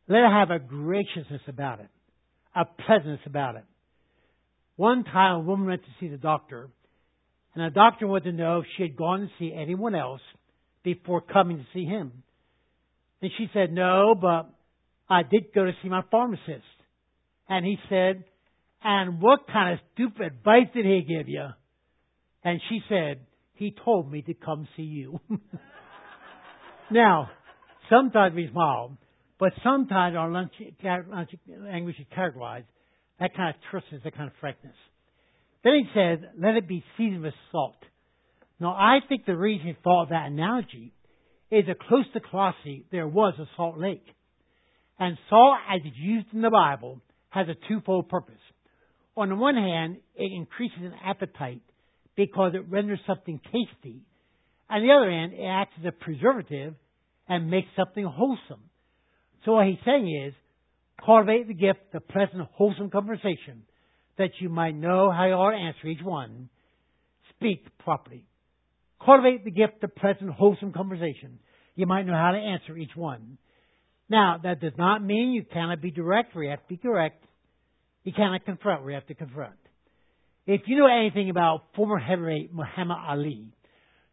let 0.08 0.18
it 0.18 0.30
have 0.30 0.50
a 0.50 0.58
graciousness 0.58 1.42
about 1.48 1.80
it, 1.80 1.88
a 2.54 2.64
pleasantness 2.64 3.20
about 3.26 3.56
it. 3.56 3.64
One 4.76 5.04
time 5.04 5.36
a 5.36 5.40
woman 5.40 5.66
went 5.66 5.82
to 5.82 5.88
see 5.98 6.08
the 6.08 6.18
doctor, 6.18 6.68
and 7.54 7.64
the 7.64 7.74
doctor 7.74 8.06
wanted 8.06 8.32
to 8.32 8.36
know 8.36 8.60
if 8.60 8.66
she 8.76 8.82
had 8.82 8.96
gone 8.96 9.20
to 9.20 9.28
see 9.38 9.52
anyone 9.54 9.94
else 9.94 10.20
before 10.84 11.20
coming 11.22 11.58
to 11.58 11.64
see 11.72 11.84
him. 11.84 12.22
And 13.22 13.30
she 13.38 13.48
said, 13.52 13.72
No, 13.72 14.14
but 14.14 14.50
I 15.08 15.22
did 15.22 15.54
go 15.54 15.64
to 15.64 15.72
see 15.82 15.88
my 15.88 16.02
pharmacist. 16.10 16.62
And 17.48 17.64
he 17.64 17.78
said, 17.88 18.24
And 18.84 19.20
what 19.20 19.46
kind 19.52 19.72
of 19.72 19.80
stupid 19.94 20.26
advice 20.26 20.68
did 20.74 20.84
he 20.84 21.02
give 21.02 21.28
you? 21.28 21.46
And 22.44 22.60
she 22.68 22.80
said, 22.88 23.20
He 23.54 23.74
told 23.84 24.12
me 24.12 24.22
to 24.22 24.34
come 24.34 24.68
see 24.76 24.82
you. 24.82 25.18
now, 26.90 27.30
sometimes 27.90 28.34
we 28.34 28.48
smile, 28.52 28.98
but 29.38 29.52
sometimes 29.62 30.16
our 30.16 30.30
lunch, 30.30 30.52
language 30.82 31.96
is 31.98 32.06
characterized 32.14 32.66
that 33.20 33.34
kind 33.34 33.54
of 33.54 33.60
terseness, 33.70 34.02
that 34.04 34.14
kind 34.16 34.28
of 34.28 34.34
frankness. 34.40 34.74
Then 35.64 35.74
he 35.74 35.84
says, 35.94 36.18
let 36.38 36.54
it 36.54 36.68
be 36.68 36.84
seasoned 36.96 37.22
with 37.22 37.34
salt. 37.50 37.76
Now, 38.60 38.72
I 38.72 38.98
think 39.08 39.26
the 39.26 39.36
reason 39.36 39.74
of 39.84 40.08
that 40.10 40.26
analogy 40.26 40.92
is 41.50 41.66
that 41.66 41.78
close 41.80 42.04
to 42.14 42.20
Colossae 42.20 42.86
there 42.90 43.08
was 43.08 43.34
a 43.38 43.46
salt 43.56 43.78
lake. 43.78 44.04
And 44.98 45.18
salt, 45.28 45.58
as 45.70 45.80
it's 45.84 45.96
used 45.96 46.28
in 46.32 46.42
the 46.42 46.50
Bible, 46.50 47.00
has 47.28 47.46
a 47.48 47.68
twofold 47.68 48.08
purpose. 48.08 48.34
On 49.16 49.28
the 49.28 49.34
one 49.34 49.56
hand, 49.56 49.98
it 50.14 50.32
increases 50.32 50.78
an 50.80 50.94
appetite 51.04 51.62
because 52.16 52.52
it 52.54 52.70
renders 52.70 53.00
something 53.06 53.40
tasty. 53.44 54.00
On 54.70 54.82
the 54.82 54.92
other 54.92 55.10
hand, 55.10 55.32
it 55.34 55.44
acts 55.44 55.74
as 55.78 55.86
a 55.86 55.92
preservative 55.92 56.74
and 57.28 57.50
makes 57.50 57.68
something 57.76 58.04
wholesome. 58.04 58.62
So 59.46 59.52
what 59.52 59.66
he's 59.66 59.78
saying 59.86 60.24
is, 60.26 60.34
cultivate 61.04 61.46
the 61.46 61.54
gift 61.54 61.94
of 61.94 62.06
pleasant, 62.08 62.42
wholesome 62.54 62.90
conversation, 62.90 63.62
that 64.18 64.30
you 64.40 64.48
might 64.48 64.74
know 64.74 65.10
how 65.10 65.26
you 65.26 65.34
ought 65.34 65.52
to 65.52 65.56
answer 65.56 65.86
each 65.86 66.02
one. 66.02 66.48
Speak 67.36 67.64
properly. 67.78 68.24
Cultivate 69.02 69.44
the 69.44 69.52
gift 69.52 69.84
of 69.84 69.94
pleasant, 69.94 70.30
wholesome 70.30 70.72
conversation. 70.72 71.38
You 71.76 71.86
might 71.86 72.06
know 72.06 72.14
how 72.14 72.32
to 72.32 72.38
answer 72.38 72.76
each 72.76 72.96
one. 72.96 73.38
Now, 74.08 74.40
that 74.42 74.60
does 74.60 74.72
not 74.76 75.02
mean 75.04 75.30
you 75.32 75.44
cannot 75.44 75.80
be 75.80 75.90
direct 75.90 76.34
We 76.34 76.48
have 76.48 76.62
to 76.62 76.68
be 76.68 76.76
correct. 76.76 77.24
You 78.02 78.12
cannot 78.12 78.44
confront 78.44 78.84
you 78.84 78.94
have 78.94 79.06
to 79.06 79.14
confront. 79.14 79.54
If 80.46 80.62
you 80.66 80.78
know 80.78 80.86
anything 80.86 81.30
about 81.30 81.64
former 81.74 81.98
heavyweight 81.98 82.52
Muhammad 82.52 82.98
Ali, 83.08 83.46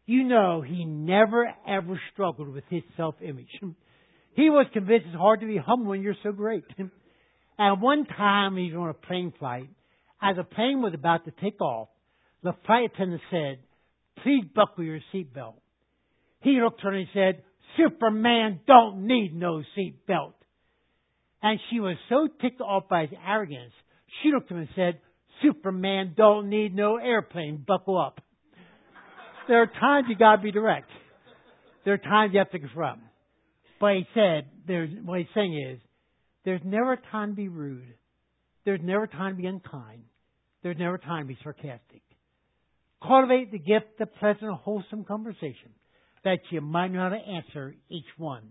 you 0.06 0.24
know 0.24 0.62
he 0.62 0.84
never 0.84 1.48
ever 1.66 2.00
struggled 2.12 2.48
with 2.48 2.64
his 2.70 2.82
self 2.96 3.16
image. 3.20 3.50
He 4.34 4.50
was 4.50 4.66
convinced 4.72 5.06
it's 5.08 5.16
hard 5.16 5.40
to 5.40 5.46
be 5.46 5.58
humble 5.58 5.90
when 5.90 6.02
you're 6.02 6.16
so 6.22 6.32
great. 6.32 6.64
At 7.58 7.74
one 7.74 8.04
time, 8.04 8.56
he 8.56 8.72
was 8.72 8.76
on 8.76 8.88
a 8.88 8.94
plane 8.94 9.32
flight. 9.38 9.68
As 10.20 10.36
the 10.36 10.44
plane 10.44 10.82
was 10.82 10.92
about 10.94 11.24
to 11.24 11.30
take 11.30 11.60
off, 11.60 11.88
the 12.42 12.52
flight 12.66 12.90
attendant 12.92 13.22
said, 13.30 13.58
Please 14.22 14.44
buckle 14.54 14.84
your 14.84 15.00
seatbelt. 15.12 15.54
He 16.40 16.60
looked 16.62 16.80
at 16.80 16.86
her 16.86 16.92
and 16.92 17.08
said, 17.14 17.42
Superman 17.76 18.60
don't 18.66 19.06
need 19.06 19.34
no 19.34 19.62
seatbelt. 19.76 20.34
And 21.42 21.60
she 21.70 21.80
was 21.80 21.96
so 22.08 22.28
ticked 22.40 22.60
off 22.60 22.88
by 22.88 23.02
his 23.02 23.18
arrogance, 23.26 23.72
she 24.22 24.30
looked 24.32 24.50
at 24.50 24.56
him 24.56 24.58
and 24.58 24.68
said, 24.74 25.00
Superman 25.42 26.14
don't 26.16 26.48
need 26.48 26.74
no 26.74 26.96
airplane. 26.96 27.64
Buckle 27.66 27.98
up. 27.98 28.20
There 29.46 29.60
are 29.60 29.66
times 29.66 30.06
you 30.08 30.16
gotta 30.16 30.40
be 30.40 30.52
direct. 30.52 30.88
There 31.84 31.92
are 31.92 31.98
times 31.98 32.32
you 32.32 32.38
have 32.38 32.50
to 32.52 32.58
confront. 32.58 33.00
But 33.84 33.96
he 33.96 34.06
said, 34.14 34.46
there's, 34.66 34.88
what 35.04 35.18
he's 35.18 35.28
saying 35.34 35.60
is, 35.60 35.78
there's 36.46 36.62
never 36.64 36.94
a 36.94 37.00
time 37.12 37.32
to 37.32 37.36
be 37.36 37.48
rude. 37.48 37.84
There's 38.64 38.80
never 38.82 39.02
a 39.02 39.08
time 39.08 39.36
to 39.36 39.42
be 39.42 39.46
unkind. 39.46 40.04
There's 40.62 40.78
never 40.78 40.94
a 40.94 40.98
time 40.98 41.24
to 41.24 41.28
be 41.28 41.38
sarcastic. 41.42 42.00
Cultivate 43.06 43.52
the 43.52 43.58
gift 43.58 44.00
of 44.00 44.14
pleasant, 44.14 44.54
wholesome 44.54 45.04
conversation 45.04 45.68
that 46.24 46.38
you 46.50 46.62
might 46.62 46.92
know 46.92 47.00
how 47.00 47.08
to 47.10 47.16
answer 47.16 47.74
each 47.90 48.06
one. 48.16 48.44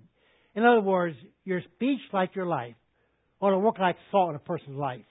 In 0.53 0.63
other 0.63 0.81
words, 0.81 1.15
your 1.45 1.61
speech, 1.73 2.01
like 2.13 2.35
your 2.35 2.45
life, 2.45 2.75
ought 3.41 3.49
to 3.49 3.57
work 3.57 3.79
like 3.79 3.95
salt 4.11 4.29
in 4.29 4.35
a 4.35 4.39
person's 4.39 4.77
life. 4.77 5.01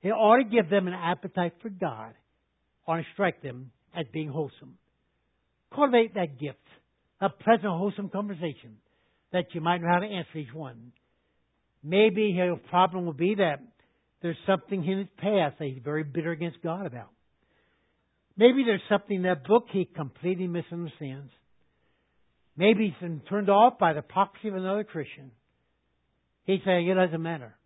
It 0.00 0.08
ought 0.08 0.38
to 0.38 0.44
give 0.44 0.70
them 0.70 0.88
an 0.88 0.94
appetite 0.94 1.52
for 1.60 1.68
God, 1.68 2.14
ought 2.88 2.96
to 2.96 3.04
strike 3.12 3.42
them 3.42 3.72
as 3.94 4.06
being 4.10 4.30
wholesome. 4.30 4.78
Cultivate 5.74 6.14
that 6.14 6.40
gift, 6.40 6.64
a 7.20 7.28
pleasant, 7.28 7.64
wholesome 7.64 8.08
conversation 8.08 8.78
that 9.34 9.46
you 9.52 9.60
might 9.60 9.82
know 9.82 9.88
how 9.88 9.98
to 9.98 10.06
answer 10.06 10.38
each 10.38 10.54
one. 10.54 10.92
Maybe 11.82 12.32
his 12.32 12.56
problem 12.70 13.04
will 13.04 13.12
be 13.12 13.34
that 13.34 13.58
there's 14.22 14.36
something 14.46 14.84
in 14.84 14.98
his 14.98 15.08
past 15.18 15.58
that 15.58 15.66
he's 15.66 15.82
very 15.84 16.04
bitter 16.04 16.30
against 16.30 16.62
God 16.62 16.86
about. 16.86 17.10
Maybe 18.36 18.62
there's 18.64 18.80
something 18.88 19.16
in 19.16 19.22
that 19.24 19.44
book 19.44 19.64
he 19.72 19.86
completely 19.86 20.46
misunderstands. 20.46 21.32
Maybe 22.56 22.86
he's 22.86 23.00
been 23.00 23.22
turned 23.28 23.50
off 23.50 23.76
by 23.76 23.92
the 23.92 24.02
proxy 24.02 24.48
of 24.48 24.54
another 24.54 24.84
Christian. 24.84 25.32
He's 26.44 26.60
saying 26.64 26.88
it 26.88 26.94
doesn't 26.94 27.20
matter. 27.20 27.56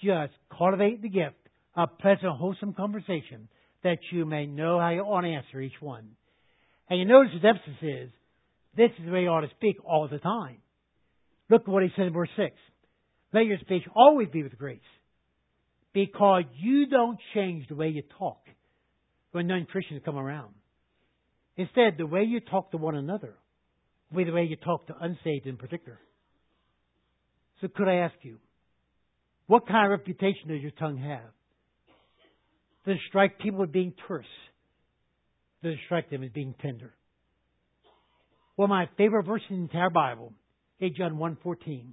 Just 0.00 0.32
cultivate 0.56 1.02
the 1.02 1.08
gift 1.08 1.34
of 1.74 1.98
pleasant, 1.98 2.36
wholesome 2.38 2.72
conversation 2.72 3.48
that 3.82 3.98
you 4.12 4.24
may 4.26 4.46
know 4.46 4.78
how 4.78 4.90
you 4.90 5.00
ought 5.00 5.22
to 5.22 5.28
answer 5.28 5.60
each 5.60 5.80
one. 5.80 6.10
And 6.88 7.00
you 7.00 7.04
notice 7.04 7.32
his 7.32 7.44
emphasis 7.44 7.82
is 7.82 8.10
this 8.76 8.90
is 8.98 9.04
the 9.04 9.12
way 9.12 9.22
you 9.22 9.28
ought 9.28 9.42
to 9.42 9.50
speak 9.56 9.76
all 9.84 10.08
the 10.08 10.18
time. 10.18 10.58
Look 11.50 11.62
at 11.62 11.68
what 11.68 11.82
he 11.82 11.90
said 11.96 12.06
in 12.06 12.12
verse 12.12 12.30
6. 12.36 12.54
Let 13.32 13.46
your 13.46 13.58
speech 13.58 13.82
always 13.94 14.28
be 14.28 14.42
with 14.42 14.56
grace, 14.56 14.78
because 15.92 16.44
you 16.56 16.86
don't 16.86 17.18
change 17.34 17.68
the 17.68 17.74
way 17.74 17.88
you 17.88 18.02
talk 18.18 18.38
when 19.32 19.46
non 19.46 19.66
Christians 19.66 20.02
come 20.04 20.16
around. 20.16 20.54
Instead, 21.56 21.94
the 21.98 22.06
way 22.06 22.22
you 22.22 22.40
talk 22.40 22.70
to 22.70 22.76
one 22.76 22.96
another 22.96 23.34
will 24.10 24.18
be 24.18 24.24
the 24.24 24.32
way 24.32 24.44
you 24.44 24.56
talk 24.56 24.86
to 24.86 24.94
unsaved 25.00 25.46
in 25.46 25.56
particular. 25.56 25.98
So, 27.60 27.68
could 27.68 27.88
I 27.88 27.96
ask 27.96 28.14
you, 28.22 28.38
what 29.46 29.66
kind 29.66 29.92
of 29.92 29.98
reputation 29.98 30.48
does 30.48 30.60
your 30.60 30.72
tongue 30.72 30.98
have? 30.98 31.30
Does 32.86 32.96
it 32.96 33.00
strike 33.08 33.38
people 33.38 33.62
as 33.62 33.70
being 33.70 33.94
terse? 34.08 34.26
Does 35.62 35.74
it 35.74 35.80
strike 35.86 36.10
them 36.10 36.22
as 36.22 36.30
being 36.30 36.54
tender? 36.60 36.92
Of 38.56 38.68
my 38.68 38.88
favorite 38.96 39.24
verse 39.24 39.42
in 39.50 39.56
the 39.56 39.62
entire 39.62 39.90
Bible 39.90 40.32
is 40.80 40.92
John 40.96 41.16
1.14, 41.16 41.86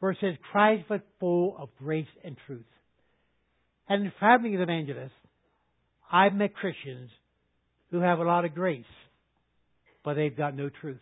where 0.00 0.12
it 0.12 0.18
says, 0.20 0.34
Christ 0.50 0.90
was 0.90 1.00
full 1.20 1.56
of 1.58 1.68
grace 1.78 2.06
and 2.24 2.36
truth. 2.46 2.64
And 3.88 4.04
in 4.04 4.12
traveling 4.18 4.54
as 4.56 4.60
evangelist, 4.60 5.14
I've 6.10 6.34
met 6.34 6.54
Christians 6.54 7.10
who 7.90 8.00
have 8.00 8.18
a 8.18 8.24
lot 8.24 8.44
of 8.44 8.54
grace, 8.54 8.84
but 10.04 10.14
they've 10.14 10.36
got 10.36 10.56
no 10.56 10.68
truth. 10.80 11.00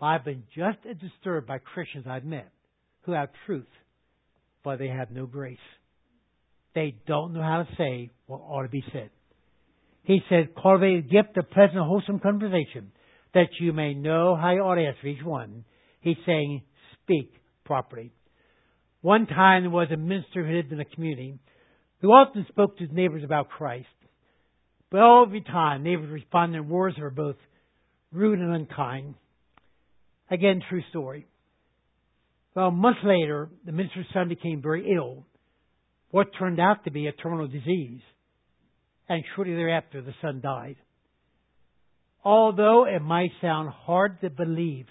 I've 0.00 0.24
been 0.24 0.42
just 0.54 0.78
as 0.88 0.96
disturbed 0.98 1.46
by 1.46 1.58
Christians 1.58 2.04
I've 2.06 2.26
met 2.26 2.50
who 3.02 3.12
have 3.12 3.30
truth, 3.46 3.64
but 4.62 4.78
they 4.78 4.88
have 4.88 5.10
no 5.10 5.24
grace. 5.24 5.56
They 6.74 6.94
don't 7.06 7.32
know 7.32 7.42
how 7.42 7.62
to 7.62 7.68
say 7.78 8.10
what 8.26 8.38
ought 8.38 8.64
to 8.64 8.68
be 8.68 8.84
said. 8.92 9.08
He 10.04 10.20
said, 10.28 10.54
cultivate 10.54 10.98
a 10.98 11.02
gift 11.02 11.36
of 11.36 11.50
pleasant, 11.50 11.78
wholesome 11.78 12.20
conversation, 12.20 12.92
that 13.32 13.48
you 13.58 13.72
may 13.72 13.94
know 13.94 14.36
how 14.36 14.52
you 14.52 14.60
ought 14.60 14.76
to 14.76 14.86
answer 14.86 15.06
each 15.06 15.24
one. 15.24 15.64
He's 16.00 16.16
saying, 16.26 16.62
speak 17.02 17.32
properly. 17.64 18.12
One 19.00 19.26
time 19.26 19.62
there 19.62 19.70
was 19.70 19.88
a 19.92 19.96
minister 19.96 20.46
who 20.46 20.54
lived 20.54 20.72
in 20.72 20.80
a 20.80 20.84
community 20.84 21.38
who 22.00 22.08
often 22.10 22.46
spoke 22.48 22.76
to 22.76 22.84
his 22.84 22.92
neighbors 22.92 23.24
about 23.24 23.48
Christ. 23.48 23.86
But 24.90 25.00
every 25.22 25.40
time, 25.40 25.82
neighbors 25.82 26.10
responded 26.10 26.58
in 26.58 26.68
words 26.68 26.96
that 26.96 27.02
were 27.02 27.10
both 27.10 27.36
rude 28.12 28.38
and 28.38 28.54
unkind. 28.54 29.14
Again, 30.30 30.60
true 30.68 30.82
story. 30.90 31.26
Well, 32.54 32.68
a 32.68 32.70
month 32.70 32.98
later, 33.04 33.48
the 33.64 33.72
minister's 33.72 34.06
son 34.12 34.28
became 34.28 34.62
very 34.62 34.94
ill. 34.94 35.24
What 36.10 36.28
turned 36.38 36.60
out 36.60 36.84
to 36.84 36.90
be 36.90 37.06
a 37.06 37.12
terminal 37.12 37.48
disease 37.48 38.00
and 39.08 39.24
shortly 39.34 39.54
thereafter 39.54 40.02
the 40.02 40.14
son 40.22 40.40
died. 40.40 40.76
Although 42.24 42.86
it 42.86 43.00
might 43.00 43.30
sound 43.40 43.68
hard 43.68 44.20
to 44.22 44.30
believe, 44.30 44.86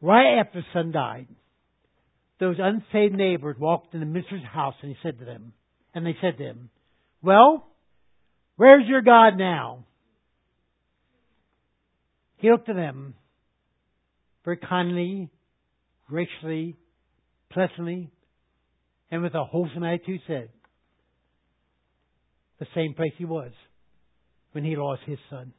right 0.00 0.38
after 0.38 0.60
the 0.60 0.66
son 0.72 0.92
died, 0.92 1.26
those 2.38 2.56
unsaved 2.58 3.14
neighbors 3.14 3.56
walked 3.58 3.94
in 3.94 4.00
the 4.00 4.06
minister's 4.06 4.44
house 4.44 4.74
and 4.82 4.90
he 4.90 4.96
said 5.02 5.18
to 5.18 5.24
them, 5.24 5.52
and 5.94 6.06
they 6.06 6.16
said 6.20 6.38
to 6.38 6.44
him, 6.44 6.70
Well, 7.22 7.66
where's 8.56 8.86
your 8.86 9.02
God 9.02 9.36
now? 9.38 9.84
He 12.38 12.50
looked 12.50 12.68
at 12.68 12.76
them 12.76 13.14
very 14.44 14.58
kindly, 14.58 15.30
graciously, 16.08 16.76
pleasantly, 17.50 18.10
and 19.10 19.22
with 19.22 19.34
a 19.34 19.44
wholesome 19.44 19.84
attitude 19.84 20.20
said, 20.26 20.50
the 22.64 22.80
same 22.80 22.94
place 22.94 23.12
he 23.18 23.24
was 23.24 23.52
when 24.52 24.64
he 24.64 24.76
lost 24.76 25.02
his 25.06 25.18
son. 25.30 25.52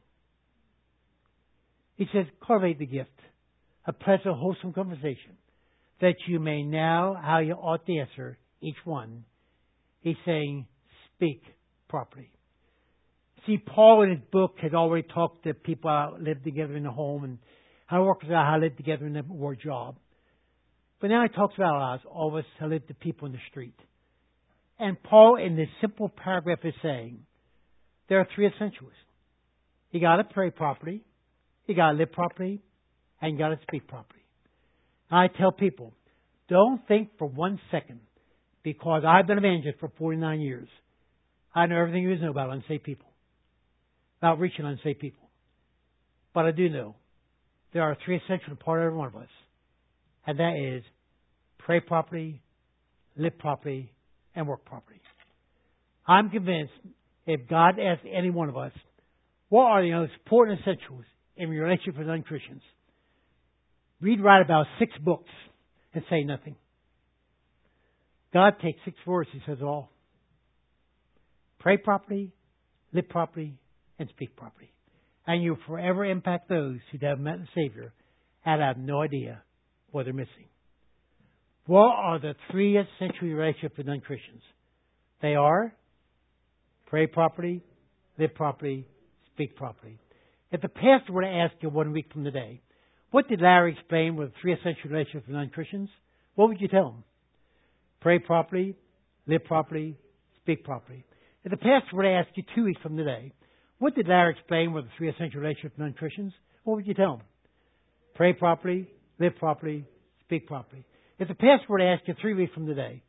He 1.96 2.06
says, 2.12 2.26
cultivate 2.46 2.78
the 2.78 2.86
gift, 2.86 3.10
a 3.86 3.92
pleasant, 3.92 4.36
wholesome 4.36 4.72
conversation, 4.72 5.36
that 6.00 6.14
you 6.26 6.38
may 6.40 6.62
know 6.62 7.16
how 7.20 7.38
you 7.38 7.52
ought 7.52 7.86
to 7.86 7.98
answer 7.98 8.38
each 8.60 8.76
one. 8.84 9.24
He's 10.00 10.16
saying, 10.24 10.66
speak 11.14 11.42
properly. 11.88 12.30
See, 13.46 13.58
Paul 13.58 14.02
in 14.02 14.10
his 14.10 14.20
book 14.30 14.56
had 14.60 14.74
already 14.74 15.06
talked 15.06 15.44
to 15.44 15.54
people 15.54 15.90
who 16.18 16.24
lived 16.24 16.44
together 16.44 16.76
in 16.76 16.82
the 16.82 16.90
home 16.90 17.24
and 17.24 17.38
how 17.86 18.04
works 18.04 18.26
out 18.26 18.44
how 18.44 18.56
to 18.56 18.64
live 18.64 18.76
together 18.76 19.06
in 19.06 19.12
the 19.12 19.22
war 19.22 19.54
job. 19.54 19.96
But 21.00 21.08
now 21.08 21.22
he 21.22 21.28
talks 21.28 21.54
about 21.56 21.94
us, 21.94 22.00
all 22.10 22.28
of 22.28 22.34
us 22.34 22.44
who 22.58 22.66
live 22.66 22.86
to 22.88 22.94
people 22.94 23.26
in 23.26 23.32
the 23.32 23.38
street. 23.50 23.78
And 24.78 25.02
Paul, 25.02 25.36
in 25.36 25.56
this 25.56 25.68
simple 25.80 26.08
paragraph, 26.08 26.58
is 26.64 26.74
saying 26.82 27.20
there 28.08 28.20
are 28.20 28.28
three 28.34 28.46
essentials. 28.46 28.92
You 29.90 30.00
got 30.00 30.16
to 30.16 30.24
pray 30.24 30.50
properly, 30.50 31.02
you 31.66 31.74
got 31.74 31.92
to 31.92 31.96
live 31.96 32.12
properly, 32.12 32.62
and 33.20 33.32
you 33.32 33.38
got 33.38 33.48
to 33.48 33.58
speak 33.62 33.88
properly. 33.88 34.20
I 35.10 35.28
tell 35.28 35.52
people, 35.52 35.94
don't 36.48 36.86
think 36.86 37.10
for 37.18 37.26
one 37.26 37.58
second 37.70 38.00
because 38.62 39.02
I've 39.06 39.26
been 39.26 39.38
a 39.38 39.40
evangelist 39.40 39.78
for 39.80 39.90
49 39.96 40.40
years. 40.40 40.68
I 41.54 41.66
know 41.66 41.76
everything 41.78 42.04
there 42.04 42.12
is 42.12 42.18
to 42.20 42.26
know 42.26 42.30
about 42.30 42.50
unsaved 42.50 42.84
people, 42.84 43.08
about 44.20 44.38
reaching 44.38 44.66
unsaved 44.66 44.98
people. 44.98 45.28
But 46.34 46.44
I 46.44 46.50
do 46.50 46.68
know 46.68 46.96
there 47.72 47.82
are 47.82 47.96
three 48.04 48.16
essential 48.16 48.56
part 48.56 48.80
of 48.80 48.86
every 48.86 48.98
one 48.98 49.08
of 49.08 49.16
us, 49.16 49.28
and 50.26 50.38
that 50.38 50.56
is 50.56 50.82
pray 51.58 51.80
properly, 51.80 52.42
live 53.16 53.38
properly, 53.38 53.92
and 54.36 54.46
work 54.46 54.64
properly. 54.64 55.00
I'm 56.06 56.30
convinced 56.30 56.72
if 57.26 57.48
God 57.48 57.80
asked 57.80 58.06
any 58.10 58.30
one 58.30 58.48
of 58.48 58.56
us, 58.56 58.72
what 59.48 59.64
are 59.64 59.82
the 59.82 59.90
most 59.90 60.12
important 60.24 60.60
essentials 60.60 61.04
in 61.36 61.50
your 61.50 61.64
relationship 61.64 61.98
with 61.98 62.06
non-Christians? 62.06 62.62
We'd 64.00 64.20
write 64.20 64.42
about 64.42 64.66
six 64.78 64.92
books 64.98 65.30
and 65.94 66.04
say 66.10 66.22
nothing. 66.22 66.56
God 68.32 68.54
takes 68.62 68.78
six 68.84 68.96
words, 69.06 69.30
He 69.32 69.40
says 69.46 69.58
all. 69.62 69.90
Pray 71.58 71.78
properly, 71.78 72.32
live 72.92 73.08
properly, 73.08 73.54
and 73.98 74.08
speak 74.10 74.36
properly. 74.36 74.70
And 75.26 75.42
you'll 75.42 75.58
forever 75.66 76.04
impact 76.04 76.48
those 76.48 76.78
who 76.92 77.04
have 77.04 77.18
met 77.18 77.38
the 77.38 77.48
Savior 77.54 77.92
and 78.44 78.62
have 78.62 78.76
no 78.76 79.00
idea 79.02 79.42
what 79.90 80.04
they're 80.04 80.12
missing. 80.12 80.46
What 81.66 81.96
are 81.96 82.20
the 82.20 82.34
three 82.50 82.78
essential 82.78 83.28
relationships 83.28 83.76
with 83.76 83.86
non 83.86 84.00
Christians? 84.00 84.42
They 85.20 85.34
are 85.34 85.74
pray 86.86 87.08
properly, 87.08 87.62
live 88.18 88.34
properly, 88.34 88.86
speak 89.34 89.56
properly. 89.56 89.98
If 90.52 90.62
the 90.62 90.68
pastor 90.68 91.12
were 91.12 91.22
to 91.22 91.28
ask 91.28 91.54
you 91.60 91.68
one 91.68 91.92
week 91.92 92.06
from 92.12 92.22
today, 92.22 92.60
what 93.10 93.28
did 93.28 93.40
Larry 93.40 93.72
explain 93.72 94.14
were 94.14 94.26
the 94.26 94.32
three 94.40 94.52
essential 94.52 94.90
relationships 94.90 95.26
with 95.26 95.34
non 95.34 95.50
Christians? 95.50 95.88
What 96.36 96.48
would 96.48 96.60
you 96.60 96.68
tell 96.68 96.90
him? 96.90 97.04
Pray 98.00 98.20
properly, 98.20 98.76
live 99.26 99.44
properly, 99.44 99.96
speak 100.42 100.62
properly. 100.62 101.04
If 101.44 101.50
the 101.50 101.56
pastor 101.56 101.96
were 101.96 102.04
to 102.04 102.10
ask 102.10 102.28
you 102.36 102.44
two 102.54 102.64
weeks 102.64 102.80
from 102.80 102.96
today, 102.96 103.32
what 103.78 103.96
did 103.96 104.06
Larry 104.06 104.36
explain 104.38 104.72
were 104.72 104.82
the 104.82 104.88
three 104.96 105.08
essential 105.08 105.40
relationships 105.40 105.74
with 105.76 105.84
non 105.84 105.94
Christians? 105.94 106.32
What 106.62 106.76
would 106.76 106.86
you 106.86 106.94
tell 106.94 107.14
him? 107.14 107.22
Pray 108.14 108.34
properly, 108.34 108.88
live 109.18 109.34
properly, 109.36 109.84
speak 110.24 110.46
properly. 110.46 110.84
If 111.18 111.28
the 111.28 111.34
pastor 111.34 111.66
were 111.68 111.78
to 111.78 111.84
ask 111.84 112.02
you 112.06 112.14
three 112.20 112.34
weeks 112.34 112.52
from 112.52 112.66
today, 112.66 113.02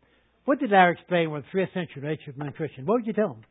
what 0.46 0.60
did 0.60 0.74
I 0.74 0.90
explain 0.90 1.30
were 1.30 1.42
the 1.42 1.48
three 1.52 1.64
essential 1.64 2.02
relationships 2.02 2.38
with 2.38 2.46
non 2.46 2.54
Christians? 2.54 2.88
What 2.88 2.96
would 2.96 3.08
you 3.08 3.14
tell 3.14 3.34
him? 3.34 3.44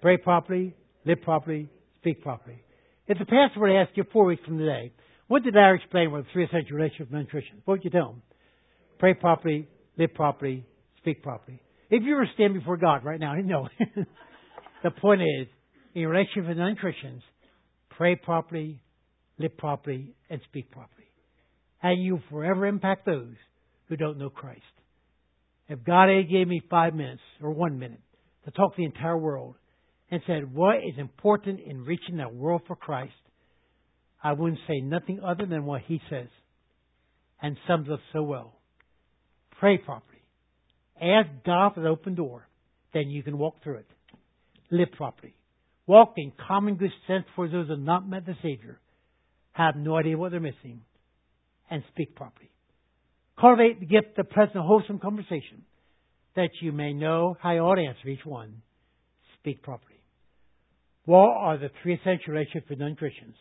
Pray 0.00 0.16
properly, 0.16 0.74
live 1.04 1.20
properly, 1.22 1.68
speak 1.98 2.22
properly. 2.22 2.62
If 3.06 3.18
the 3.18 3.26
pastor 3.26 3.60
were 3.60 3.68
to 3.68 3.76
ask 3.76 3.90
you 3.94 4.04
four 4.12 4.24
weeks 4.24 4.42
from 4.46 4.58
today, 4.58 4.92
what 5.28 5.42
did 5.42 5.56
I 5.56 5.72
explain 5.72 6.10
were 6.10 6.22
the 6.22 6.28
three 6.32 6.44
essential 6.44 6.76
relationships 6.76 7.10
with 7.10 7.18
non 7.18 7.26
Christians? 7.26 7.60
What 7.66 7.74
would 7.74 7.84
you 7.84 7.90
tell 7.90 8.12
him? 8.12 8.22
Pray 8.98 9.12
properly, 9.12 9.68
live 9.98 10.14
properly, 10.14 10.64
speak 10.98 11.22
properly. 11.22 11.60
If 11.90 12.02
you 12.02 12.14
were 12.14 12.24
to 12.24 12.32
stand 12.32 12.54
before 12.54 12.78
God 12.78 13.04
right 13.04 13.20
now, 13.20 13.34
no. 13.44 13.68
the 14.82 14.90
point 14.90 15.20
is, 15.20 15.48
in 15.94 16.06
relationship 16.06 16.48
with 16.48 16.56
non-Christians, 16.56 17.22
pray 17.90 18.16
properly, 18.16 18.80
live 19.38 19.56
properly, 19.58 20.14
and 20.30 20.40
speak 20.48 20.70
properly. 20.70 21.04
And 21.82 22.02
you 22.02 22.20
forever 22.30 22.66
impact 22.66 23.04
those 23.04 23.34
who 23.88 23.96
don't 23.96 24.18
know 24.18 24.30
Christ. 24.30 24.62
If 25.68 25.84
God 25.84 26.08
had 26.08 26.30
gave 26.30 26.46
me 26.46 26.60
five 26.70 26.94
minutes 26.94 27.22
or 27.42 27.50
one 27.50 27.78
minute 27.78 28.00
to 28.44 28.50
talk 28.50 28.74
to 28.74 28.76
the 28.78 28.84
entire 28.84 29.18
world 29.18 29.54
and 30.10 30.22
said, 30.26 30.54
what 30.54 30.76
is 30.76 30.98
important 30.98 31.60
in 31.60 31.84
reaching 31.84 32.18
that 32.18 32.34
world 32.34 32.62
for 32.66 32.76
Christ, 32.76 33.12
I 34.22 34.32
wouldn't 34.32 34.60
say 34.68 34.80
nothing 34.80 35.20
other 35.24 35.46
than 35.46 35.64
what 35.64 35.82
he 35.86 36.00
says 36.08 36.28
and 37.42 37.56
sums 37.66 37.88
up 37.90 38.00
so 38.12 38.22
well. 38.22 38.54
Pray 39.58 39.78
properly. 39.78 40.22
Ask 41.00 41.28
God 41.44 41.74
for 41.74 41.80
the 41.80 41.88
open 41.88 42.14
door. 42.14 42.48
Then 42.94 43.10
you 43.10 43.22
can 43.22 43.38
walk 43.38 43.62
through 43.62 43.78
it. 43.78 43.86
Live 44.70 44.88
properly. 44.96 45.34
Walk 45.86 46.14
in 46.16 46.32
common 46.48 46.76
good 46.76 46.90
sense 47.06 47.24
for 47.34 47.48
those 47.48 47.66
who 47.66 47.72
have 47.72 47.80
not 47.80 48.08
met 48.08 48.26
the 48.26 48.34
Savior, 48.42 48.80
have 49.52 49.76
no 49.76 49.96
idea 49.96 50.18
what 50.18 50.32
they're 50.32 50.40
missing, 50.40 50.80
and 51.70 51.82
speak 51.92 52.16
properly. 52.16 52.50
Cultivate 53.38 53.80
the 53.80 53.86
gift 53.86 54.18
of 54.18 54.30
pleasant, 54.30 54.56
wholesome 54.56 54.98
conversation, 54.98 55.64
that 56.34 56.50
you 56.62 56.72
may 56.72 56.92
know 56.92 57.36
how 57.40 57.52
you 57.52 57.60
ought 57.60 57.74
to 57.76 57.84
answer 57.84 58.08
each 58.08 58.24
one. 58.24 58.62
Speak 59.40 59.62
properly. 59.62 60.00
What 61.04 61.36
are 61.36 61.58
the 61.58 61.70
three 61.82 61.94
essential 61.94 62.32
relationships 62.32 62.66
with 62.70 62.78
non-Christians 62.78 63.36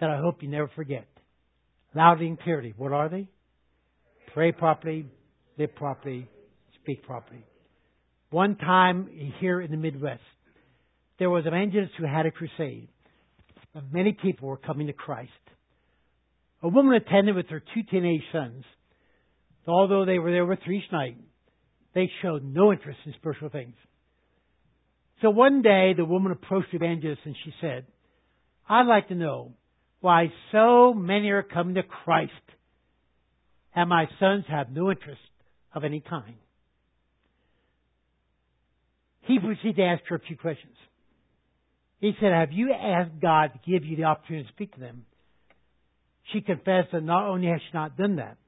that 0.00 0.10
I 0.10 0.18
hope 0.18 0.42
you 0.42 0.48
never 0.48 0.70
forget? 0.74 1.06
Loudly 1.94 2.28
and 2.28 2.40
clearly, 2.40 2.72
what 2.76 2.92
are 2.92 3.08
they? 3.08 3.28
Pray 4.32 4.52
properly, 4.52 5.06
live 5.58 5.74
properly, 5.74 6.28
speak 6.80 7.02
properly. 7.02 7.44
One 8.30 8.56
time 8.56 9.08
here 9.40 9.60
in 9.60 9.72
the 9.72 9.76
Midwest, 9.76 10.20
there 11.18 11.28
was 11.28 11.44
an 11.46 11.52
evangelist 11.52 11.92
who 11.98 12.06
had 12.06 12.26
a 12.26 12.30
crusade. 12.30 12.88
Many 13.92 14.12
people 14.12 14.48
were 14.48 14.56
coming 14.56 14.86
to 14.86 14.92
Christ. 14.92 15.30
A 16.62 16.68
woman 16.68 16.94
attended 16.94 17.34
with 17.34 17.48
her 17.48 17.60
two 17.60 17.82
teenage 17.90 18.22
sons. 18.32 18.64
Although 19.66 20.04
they 20.04 20.18
were 20.18 20.32
there 20.32 20.46
with 20.46 20.60
her 20.64 20.72
each 20.72 20.90
night, 20.90 21.16
they 21.94 22.10
showed 22.22 22.44
no 22.44 22.72
interest 22.72 22.98
in 23.04 23.14
spiritual 23.14 23.50
things. 23.50 23.74
So 25.22 25.30
one 25.30 25.62
day 25.62 25.92
the 25.96 26.04
woman 26.04 26.32
approached 26.32 26.68
the 26.70 26.76
evangelist 26.76 27.20
and 27.24 27.36
she 27.44 27.52
said, 27.60 27.86
I'd 28.68 28.86
like 28.86 29.08
to 29.08 29.14
know 29.14 29.52
why 30.00 30.32
so 30.50 30.94
many 30.94 31.30
are 31.30 31.42
coming 31.42 31.74
to 31.74 31.82
Christ 31.82 32.32
and 33.74 33.88
my 33.88 34.06
sons 34.18 34.44
have 34.48 34.70
no 34.70 34.90
interest 34.90 35.20
of 35.74 35.84
any 35.84 36.00
kind. 36.00 36.36
He 39.22 39.38
proceeded 39.38 39.76
to 39.76 39.82
ask 39.82 40.02
her 40.08 40.16
a 40.16 40.20
few 40.20 40.36
questions. 40.36 40.74
He 42.00 42.12
said, 42.20 42.32
Have 42.32 42.52
you 42.52 42.72
asked 42.72 43.20
God 43.20 43.52
to 43.52 43.70
give 43.70 43.84
you 43.84 43.96
the 43.96 44.04
opportunity 44.04 44.46
to 44.46 44.52
speak 44.52 44.74
to 44.74 44.80
them? 44.80 45.04
She 46.32 46.40
confessed 46.40 46.92
that 46.92 47.02
not 47.02 47.28
only 47.28 47.48
has 47.48 47.60
she 47.60 47.76
not 47.76 47.96
done 47.96 48.16
that, 48.16 48.38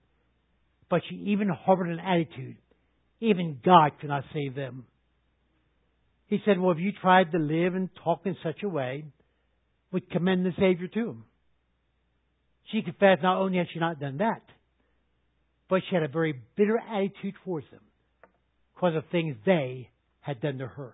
but 0.92 1.00
she 1.08 1.14
even 1.14 1.48
harbored 1.48 1.88
an 1.88 2.00
attitude. 2.00 2.58
Even 3.18 3.58
God 3.64 3.92
could 3.98 4.10
not 4.10 4.24
save 4.34 4.54
them. 4.54 4.84
He 6.26 6.38
said, 6.44 6.60
Well, 6.60 6.74
have 6.74 6.80
you 6.80 6.92
tried 6.92 7.32
to 7.32 7.38
live 7.38 7.74
and 7.74 7.88
talk 8.04 8.20
in 8.26 8.36
such 8.42 8.62
a 8.62 8.68
way 8.68 9.06
would 9.90 10.10
commend 10.10 10.44
the 10.44 10.52
Savior 10.60 10.88
to 10.88 11.00
him? 11.00 11.24
She 12.70 12.82
confessed 12.82 13.22
not 13.22 13.38
only 13.38 13.56
had 13.56 13.68
she 13.72 13.78
not 13.78 14.00
done 14.00 14.18
that, 14.18 14.42
but 15.70 15.80
she 15.88 15.94
had 15.94 16.04
a 16.04 16.08
very 16.08 16.34
bitter 16.58 16.78
attitude 16.78 17.36
towards 17.42 17.70
them 17.70 17.80
because 18.74 18.94
of 18.94 19.04
things 19.10 19.34
they 19.46 19.88
had 20.20 20.42
done 20.42 20.58
to 20.58 20.66
her. 20.66 20.92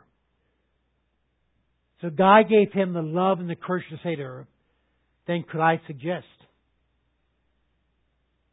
So 2.03 2.11
God 2.11 2.45
gave 2.49 2.73
him 2.73 2.93
the 2.93 3.03
love 3.03 3.41
and 3.41 3.51
the 3.51 3.57
courage 3.57 3.87
to 3.91 3.99
say 4.05 4.15
to 4.15 4.23
her, 4.23 4.47
then 5.27 5.43
could 5.43 5.61
I 5.61 5.81
suggest 5.89 6.27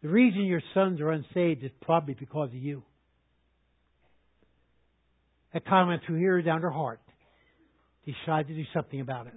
the 0.06 0.12
reason 0.12 0.46
your 0.46 0.62
sons 0.76 1.02
are 1.02 1.10
unsaved 1.10 1.64
is 1.64 1.72
probably 1.82 2.14
because 2.14 2.50
of 2.50 2.54
you. 2.54 2.84
That 5.52 5.66
comment 5.66 6.04
through 6.06 6.22
her 6.22 6.44
down 6.44 6.62
her 6.62 6.70
heart. 6.70 7.00
Decided 8.06 8.50
to 8.50 8.54
do 8.54 8.66
something 8.72 9.02
about 9.02 9.26
it. 9.26 9.34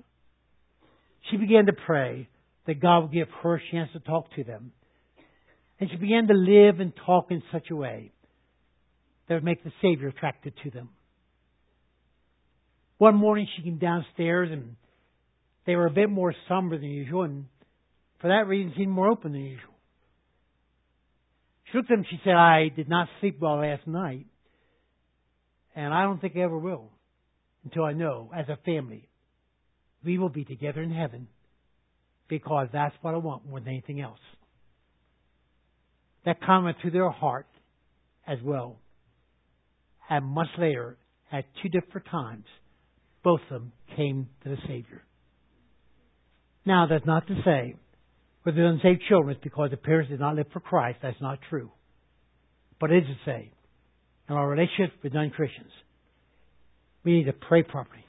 She 1.30 1.38
began 1.38 1.64
to 1.66 1.72
pray 1.72 2.28
that 2.66 2.82
God 2.82 3.04
would 3.04 3.12
give 3.12 3.28
her 3.42 3.54
a 3.54 3.60
chance 3.70 3.88
to 3.94 4.00
talk 4.00 4.26
to 4.34 4.44
them. 4.44 4.72
And 5.80 5.88
she 5.88 5.96
began 5.96 6.26
to 6.28 6.34
live 6.34 6.80
and 6.80 6.92
talk 7.06 7.28
in 7.30 7.42
such 7.50 7.70
a 7.70 7.74
way 7.76 8.12
that 9.26 9.36
would 9.36 9.44
make 9.44 9.64
the 9.64 9.72
Savior 9.80 10.08
attracted 10.08 10.52
to 10.64 10.70
them. 10.70 10.90
One 12.98 13.14
morning 13.14 13.48
she 13.56 13.62
came 13.62 13.78
downstairs 13.78 14.50
and 14.52 14.76
they 15.64 15.76
were 15.76 15.86
a 15.86 15.90
bit 15.90 16.10
more 16.10 16.34
somber 16.46 16.76
than 16.76 16.90
usual, 16.90 17.22
and 17.22 17.46
for 18.20 18.28
that 18.28 18.46
reason 18.46 18.74
seemed 18.76 18.92
more 18.92 19.08
open 19.08 19.32
than 19.32 19.40
usual. 19.40 19.77
At 21.74 21.88
them 21.88 22.04
she 22.08 22.18
said, 22.24 22.34
I 22.34 22.68
did 22.74 22.88
not 22.88 23.08
sleep 23.20 23.38
well 23.40 23.60
last 23.60 23.86
night, 23.86 24.26
and 25.76 25.92
I 25.92 26.02
don't 26.02 26.20
think 26.20 26.34
I 26.36 26.40
ever 26.40 26.58
will 26.58 26.90
until 27.64 27.84
I 27.84 27.92
know, 27.92 28.30
as 28.34 28.48
a 28.48 28.56
family, 28.64 29.08
we 30.04 30.16
will 30.18 30.30
be 30.30 30.44
together 30.44 30.80
in 30.82 30.90
heaven 30.90 31.28
because 32.28 32.68
that's 32.72 32.94
what 33.02 33.14
I 33.14 33.18
want 33.18 33.46
more 33.46 33.60
than 33.60 33.68
anything 33.68 34.00
else. 34.00 34.20
That 36.24 36.40
comment 36.42 36.76
to 36.82 36.90
their 36.90 37.10
heart 37.10 37.46
as 38.26 38.38
well. 38.42 38.78
And 40.08 40.24
months 40.24 40.52
later, 40.58 40.96
at 41.30 41.44
two 41.62 41.68
different 41.68 42.06
times, 42.10 42.44
both 43.22 43.40
of 43.50 43.60
them 43.60 43.72
came 43.96 44.28
to 44.44 44.48
the 44.50 44.58
Savior. 44.66 45.02
Now, 46.64 46.86
that's 46.88 47.06
not 47.06 47.26
to 47.26 47.34
say 47.44 47.76
with 48.44 48.54
the 48.54 48.66
unsaved 48.66 49.02
children 49.08 49.34
it's 49.34 49.44
because 49.44 49.70
the 49.70 49.76
parents 49.76 50.10
did 50.10 50.20
not 50.20 50.36
live 50.36 50.46
for 50.52 50.60
Christ. 50.60 50.98
That's 51.02 51.20
not 51.20 51.38
true. 51.50 51.70
But 52.80 52.90
it 52.90 52.98
is 52.98 53.08
to 53.08 53.30
say, 53.30 53.50
in 54.28 54.34
our 54.34 54.48
relationship 54.48 54.92
with 55.02 55.14
non 55.14 55.30
Christians, 55.30 55.70
we 57.04 57.12
need 57.12 57.24
to 57.24 57.32
pray 57.32 57.62
properly, 57.62 58.04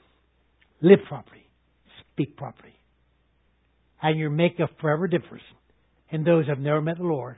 live 0.80 1.00
properly, 1.08 1.46
speak 2.12 2.36
properly. 2.36 2.74
And 4.02 4.18
you 4.18 4.30
make 4.30 4.58
a 4.58 4.68
forever 4.80 5.08
difference 5.08 5.44
in 6.10 6.24
those 6.24 6.44
who 6.44 6.50
have 6.50 6.58
never 6.58 6.80
met 6.80 6.98
the 6.98 7.04
Lord 7.04 7.36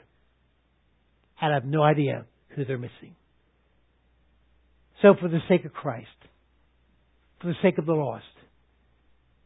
and 1.41 1.53
have 1.53 1.65
no 1.65 1.83
idea 1.83 2.25
who 2.51 2.65
they're 2.65 2.79
missing. 2.79 3.17
So, 5.01 5.15
for 5.21 5.29
the 5.29 5.41
sake 5.49 5.65
of 5.65 5.73
Christ, 5.73 6.09
for 7.41 7.49
the 7.49 7.57
sake 7.63 7.79
of 7.79 7.87
the 7.87 7.93
lost, 7.93 8.25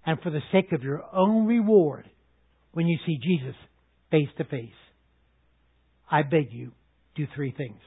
and 0.04 0.20
for 0.20 0.30
the 0.30 0.42
sake 0.52 0.72
of 0.72 0.82
your 0.82 1.02
own 1.14 1.46
reward 1.46 2.09
when 2.76 2.86
you 2.86 2.98
see 3.06 3.16
Jesus 3.16 3.54
face 4.10 4.28
to 4.36 4.44
face, 4.44 4.68
I 6.10 6.20
beg 6.20 6.52
you, 6.52 6.72
do 7.14 7.26
three 7.34 7.50
things. 7.50 7.80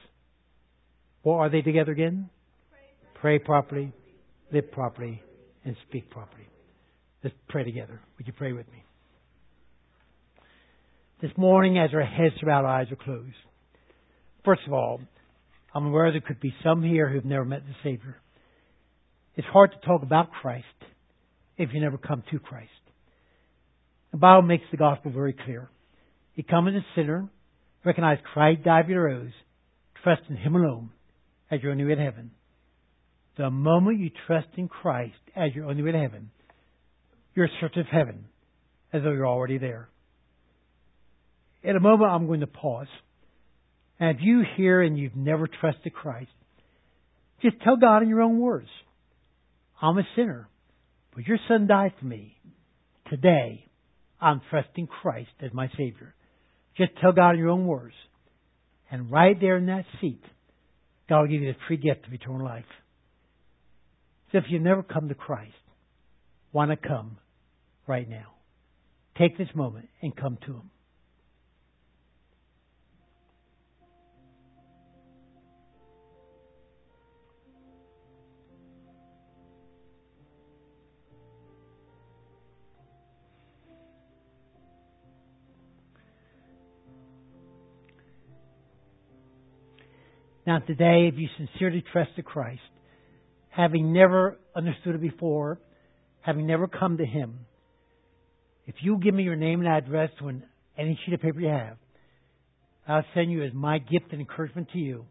What 1.22 1.36
are 1.36 1.48
they 1.48 1.62
together 1.62 1.92
again? 1.92 2.28
Pray 3.20 3.38
properly, 3.38 3.92
live 4.52 4.72
properly, 4.72 5.22
and 5.64 5.76
speak 5.88 6.10
properly. 6.10 6.48
Let's 7.22 7.36
pray 7.48 7.62
together. 7.62 8.00
Would 8.18 8.26
you 8.26 8.32
pray 8.32 8.52
with 8.52 8.66
me? 8.72 8.82
This 11.22 11.30
morning, 11.36 11.78
as 11.78 11.90
our 11.94 12.02
heads 12.02 12.34
and 12.40 12.50
our 12.50 12.66
eyes 12.66 12.88
are 12.90 12.96
closed, 12.96 13.36
first 14.44 14.62
of 14.66 14.72
all, 14.72 15.00
I'm 15.72 15.86
aware 15.86 16.10
there 16.10 16.20
could 16.20 16.40
be 16.40 16.52
some 16.64 16.82
here 16.82 17.08
who've 17.08 17.24
never 17.24 17.44
met 17.44 17.62
the 17.64 17.74
Savior. 17.84 18.16
It's 19.36 19.46
hard 19.46 19.70
to 19.70 19.86
talk 19.86 20.02
about 20.02 20.32
Christ 20.32 20.64
if 21.56 21.70
you 21.72 21.80
never 21.80 21.96
come 21.96 22.24
to 22.32 22.40
Christ. 22.40 22.70
The 24.12 24.18
Bible 24.18 24.42
makes 24.42 24.64
the 24.70 24.76
gospel 24.76 25.12
very 25.12 25.32
clear. 25.32 25.68
You 26.34 26.44
come 26.44 26.68
as 26.68 26.74
a 26.74 26.84
sinner, 26.94 27.28
recognize 27.84 28.18
Christ 28.32 28.64
died 28.64 28.86
for 28.86 28.92
your 28.92 29.04
rose, 29.04 29.32
trust 30.02 30.22
in 30.28 30.36
Him 30.36 30.56
alone 30.56 30.90
as 31.50 31.62
your 31.62 31.72
only 31.72 31.84
way 31.84 31.94
to 31.94 32.02
heaven. 32.02 32.32
The 33.36 33.50
moment 33.50 34.00
you 34.00 34.10
trust 34.26 34.48
in 34.56 34.68
Christ 34.68 35.14
as 35.36 35.54
your 35.54 35.66
only 35.66 35.82
way 35.82 35.92
to 35.92 35.98
heaven, 35.98 36.30
you're 37.34 37.48
certain 37.60 37.80
of 37.80 37.86
heaven 37.86 38.26
as 38.92 39.02
though 39.02 39.12
you're 39.12 39.26
already 39.26 39.58
there. 39.58 39.88
In 41.62 41.76
a 41.76 41.80
moment, 41.80 42.10
I'm 42.10 42.26
going 42.26 42.40
to 42.40 42.46
pause. 42.46 42.88
And 43.98 44.16
if 44.16 44.22
you 44.22 44.42
hear 44.56 44.80
and 44.80 44.98
you've 44.98 45.16
never 45.16 45.46
trusted 45.46 45.92
Christ, 45.92 46.30
just 47.42 47.60
tell 47.62 47.76
God 47.76 48.02
in 48.02 48.08
your 48.08 48.22
own 48.22 48.40
words, 48.40 48.68
I'm 49.80 49.98
a 49.98 50.02
sinner, 50.16 50.48
but 51.14 51.26
your 51.26 51.38
son 51.48 51.66
died 51.66 51.92
for 51.98 52.06
me. 52.06 52.36
Today, 53.08 53.66
I'm 54.20 54.40
trusting 54.50 54.86
Christ 54.86 55.30
as 55.40 55.52
my 55.52 55.68
Savior. 55.76 56.14
Just 56.76 56.92
tell 57.00 57.12
God 57.12 57.32
in 57.32 57.38
your 57.38 57.48
own 57.48 57.66
words. 57.66 57.94
And 58.90 59.10
right 59.10 59.36
there 59.40 59.56
in 59.56 59.66
that 59.66 59.84
seat, 60.00 60.22
God 61.08 61.22
will 61.22 61.28
give 61.28 61.42
you 61.42 61.52
the 61.52 61.58
free 61.66 61.76
gift 61.76 62.06
of 62.06 62.12
eternal 62.12 62.44
life. 62.44 62.64
So 64.32 64.38
if 64.38 64.44
you've 64.48 64.62
never 64.62 64.82
come 64.82 65.08
to 65.08 65.14
Christ, 65.14 65.52
want 66.52 66.70
to 66.70 66.76
come 66.76 67.18
right 67.86 68.08
now. 68.08 68.34
Take 69.18 69.36
this 69.36 69.48
moment 69.54 69.88
and 70.02 70.14
come 70.16 70.38
to 70.46 70.52
Him. 70.52 70.70
Now, 90.46 90.58
today, 90.58 91.10
if 91.12 91.18
you 91.18 91.28
sincerely 91.36 91.82
trust 91.92 92.10
trusted 92.10 92.24
Christ, 92.24 92.60
having 93.50 93.92
never 93.92 94.38
understood 94.56 94.94
it 94.94 95.00
before, 95.00 95.60
having 96.22 96.46
never 96.46 96.66
come 96.66 96.96
to 96.98 97.04
Him, 97.04 97.40
if 98.66 98.76
you 98.80 98.98
give 98.98 99.14
me 99.14 99.22
your 99.22 99.36
name 99.36 99.60
and 99.60 99.68
address 99.68 100.10
on 100.22 100.42
any 100.78 100.98
sheet 101.04 101.14
of 101.14 101.20
paper 101.20 101.40
you 101.40 101.48
have, 101.48 101.76
I'll 102.88 103.04
send 103.14 103.30
you 103.30 103.42
as 103.42 103.52
my 103.52 103.78
gift 103.78 104.12
and 104.12 104.20
encouragement 104.20 104.68
to 104.72 104.78
you 104.78 105.06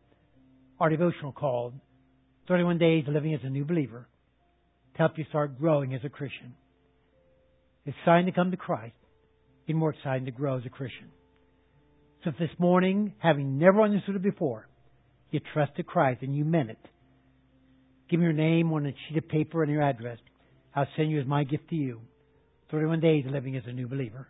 our 0.79 0.89
devotional 0.89 1.31
called 1.31 1.73
31 2.47 2.77
Days 2.77 3.03
Living 3.07 3.33
as 3.33 3.41
a 3.43 3.49
New 3.49 3.65
Believer 3.65 4.07
to 4.93 4.97
help 4.97 5.17
you 5.17 5.25
start 5.29 5.59
growing 5.59 5.93
as 5.93 6.01
a 6.03 6.09
Christian. 6.09 6.55
It's 7.85 7.97
exciting 8.01 8.27
to 8.27 8.31
come 8.31 8.51
to 8.51 8.57
Christ, 8.57 8.95
even 9.67 9.79
more 9.79 9.91
exciting 9.91 10.25
to 10.25 10.31
grow 10.31 10.57
as 10.57 10.65
a 10.65 10.69
Christian. 10.69 11.09
So 12.23 12.31
this 12.39 12.49
morning, 12.57 13.13
having 13.19 13.57
never 13.57 13.81
understood 13.81 14.15
it 14.15 14.23
before, 14.23 14.68
you 15.31 15.39
trusted 15.53 15.85
Christ 15.85 16.21
and 16.21 16.35
you 16.35 16.45
meant 16.45 16.71
it, 16.71 16.79
give 18.09 18.19
me 18.19 18.25
your 18.25 18.33
name 18.33 18.71
on 18.73 18.85
a 18.85 18.91
sheet 19.07 19.17
of 19.17 19.27
paper 19.27 19.63
and 19.63 19.71
your 19.71 19.81
address. 19.81 20.17
I'll 20.75 20.87
send 20.95 21.11
you 21.11 21.19
as 21.19 21.27
my 21.27 21.43
gift 21.43 21.69
to 21.69 21.75
you. 21.75 22.01
31 22.71 22.99
days 22.99 23.25
of 23.25 23.31
living 23.31 23.55
as 23.55 23.63
a 23.65 23.71
new 23.71 23.87
believer. 23.87 24.27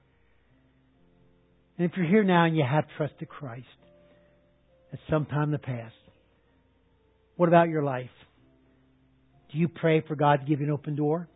And 1.77 1.89
if 1.89 1.95
you're 1.97 2.07
here 2.07 2.23
now 2.23 2.45
and 2.45 2.55
you 2.55 2.63
have 2.69 2.85
trusted 2.97 3.29
Christ 3.29 3.65
at 4.91 4.99
some 5.09 5.25
time 5.25 5.45
in 5.45 5.51
the 5.51 5.59
past, 5.59 5.95
what 7.35 7.47
about 7.47 7.69
your 7.69 7.83
life? 7.83 8.09
Do 9.51 9.57
you 9.57 9.67
pray 9.67 10.01
for 10.05 10.15
God 10.15 10.41
to 10.41 10.45
give 10.45 10.59
you 10.59 10.67
an 10.67 10.71
open 10.71 10.95
door? 10.95 11.27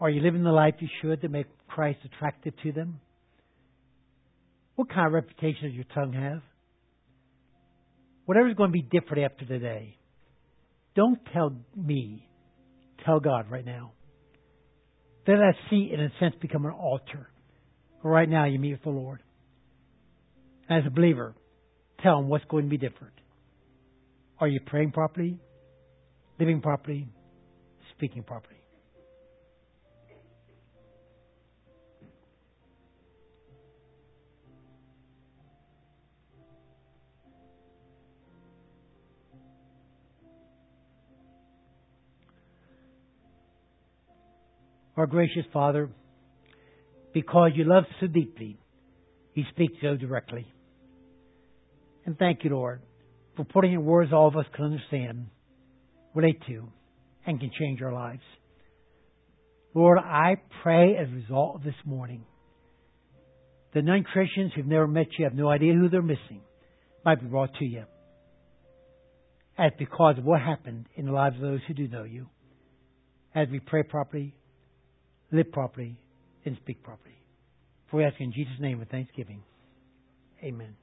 Are 0.00 0.10
you 0.10 0.20
living 0.20 0.44
the 0.44 0.52
life 0.52 0.74
you 0.78 0.88
should 1.00 1.22
to 1.22 1.28
make 1.28 1.46
Christ 1.66 1.98
attractive 2.04 2.54
to 2.62 2.72
them? 2.72 3.00
What 4.76 4.90
kind 4.90 5.06
of 5.06 5.12
reputation 5.12 5.64
does 5.64 5.72
your 5.72 5.86
tongue 5.94 6.12
have? 6.12 6.42
Whatever's 8.28 8.56
going 8.56 8.68
to 8.68 8.72
be 8.72 8.82
different 8.82 9.24
after 9.24 9.46
today, 9.46 9.96
don't 10.94 11.18
tell 11.32 11.56
me. 11.74 12.28
Tell 13.06 13.20
God 13.20 13.50
right 13.50 13.64
now. 13.64 13.92
Let 15.26 15.36
that 15.36 15.54
seat, 15.70 15.92
in 15.94 16.00
a 16.00 16.10
sense, 16.20 16.34
become 16.38 16.66
an 16.66 16.72
altar. 16.72 17.30
Right 18.02 18.28
now, 18.28 18.44
you 18.44 18.58
meet 18.58 18.72
with 18.72 18.82
the 18.82 18.90
Lord. 18.90 19.22
As 20.68 20.82
a 20.86 20.90
believer, 20.90 21.34
tell 22.02 22.18
Him 22.18 22.28
what's 22.28 22.44
going 22.50 22.64
to 22.64 22.68
be 22.68 22.76
different. 22.76 23.14
Are 24.38 24.46
you 24.46 24.60
praying 24.60 24.92
properly, 24.92 25.38
living 26.38 26.60
properly, 26.60 27.08
speaking 27.96 28.24
properly? 28.24 28.57
Our 44.98 45.06
gracious 45.06 45.44
Father, 45.52 45.88
because 47.14 47.52
you 47.54 47.62
love 47.62 47.84
so 48.00 48.08
deeply, 48.08 48.58
He 49.32 49.44
speaks 49.52 49.74
so 49.80 49.94
directly. 49.94 50.44
And 52.04 52.18
thank 52.18 52.42
you, 52.42 52.50
Lord, 52.50 52.82
for 53.36 53.44
putting 53.44 53.74
in 53.74 53.84
words 53.84 54.12
all 54.12 54.26
of 54.26 54.36
us 54.36 54.46
can 54.56 54.64
understand, 54.64 55.26
relate 56.16 56.42
to, 56.48 56.64
and 57.24 57.38
can 57.38 57.52
change 57.56 57.80
our 57.80 57.92
lives. 57.92 58.22
Lord, 59.72 59.98
I 59.98 60.34
pray 60.64 60.96
as 60.96 61.06
a 61.08 61.14
result 61.14 61.54
of 61.54 61.62
this 61.62 61.74
morning, 61.84 62.24
the 63.74 63.82
non 63.82 64.02
Christians 64.02 64.50
who've 64.56 64.66
never 64.66 64.88
met 64.88 65.06
you 65.16 65.26
have 65.26 65.34
no 65.34 65.48
idea 65.48 65.74
who 65.74 65.88
they're 65.88 66.02
missing 66.02 66.40
might 67.04 67.20
be 67.20 67.28
brought 67.28 67.54
to 67.60 67.64
you. 67.64 67.84
As 69.56 69.70
because 69.78 70.18
of 70.18 70.24
what 70.24 70.40
happened 70.40 70.86
in 70.96 71.06
the 71.06 71.12
lives 71.12 71.36
of 71.36 71.42
those 71.42 71.60
who 71.68 71.74
do 71.74 71.86
know 71.86 72.02
you. 72.02 72.26
As 73.32 73.46
we 73.48 73.60
pray 73.60 73.84
properly, 73.84 74.34
live 75.32 75.52
properly, 75.52 75.96
and 76.44 76.56
speak 76.62 76.82
properly. 76.82 77.16
For 77.90 77.98
we 77.98 78.04
ask 78.04 78.20
in 78.20 78.32
Jesus' 78.32 78.60
name 78.60 78.78
with 78.78 78.90
thanksgiving. 78.90 79.42
Amen. 80.42 80.76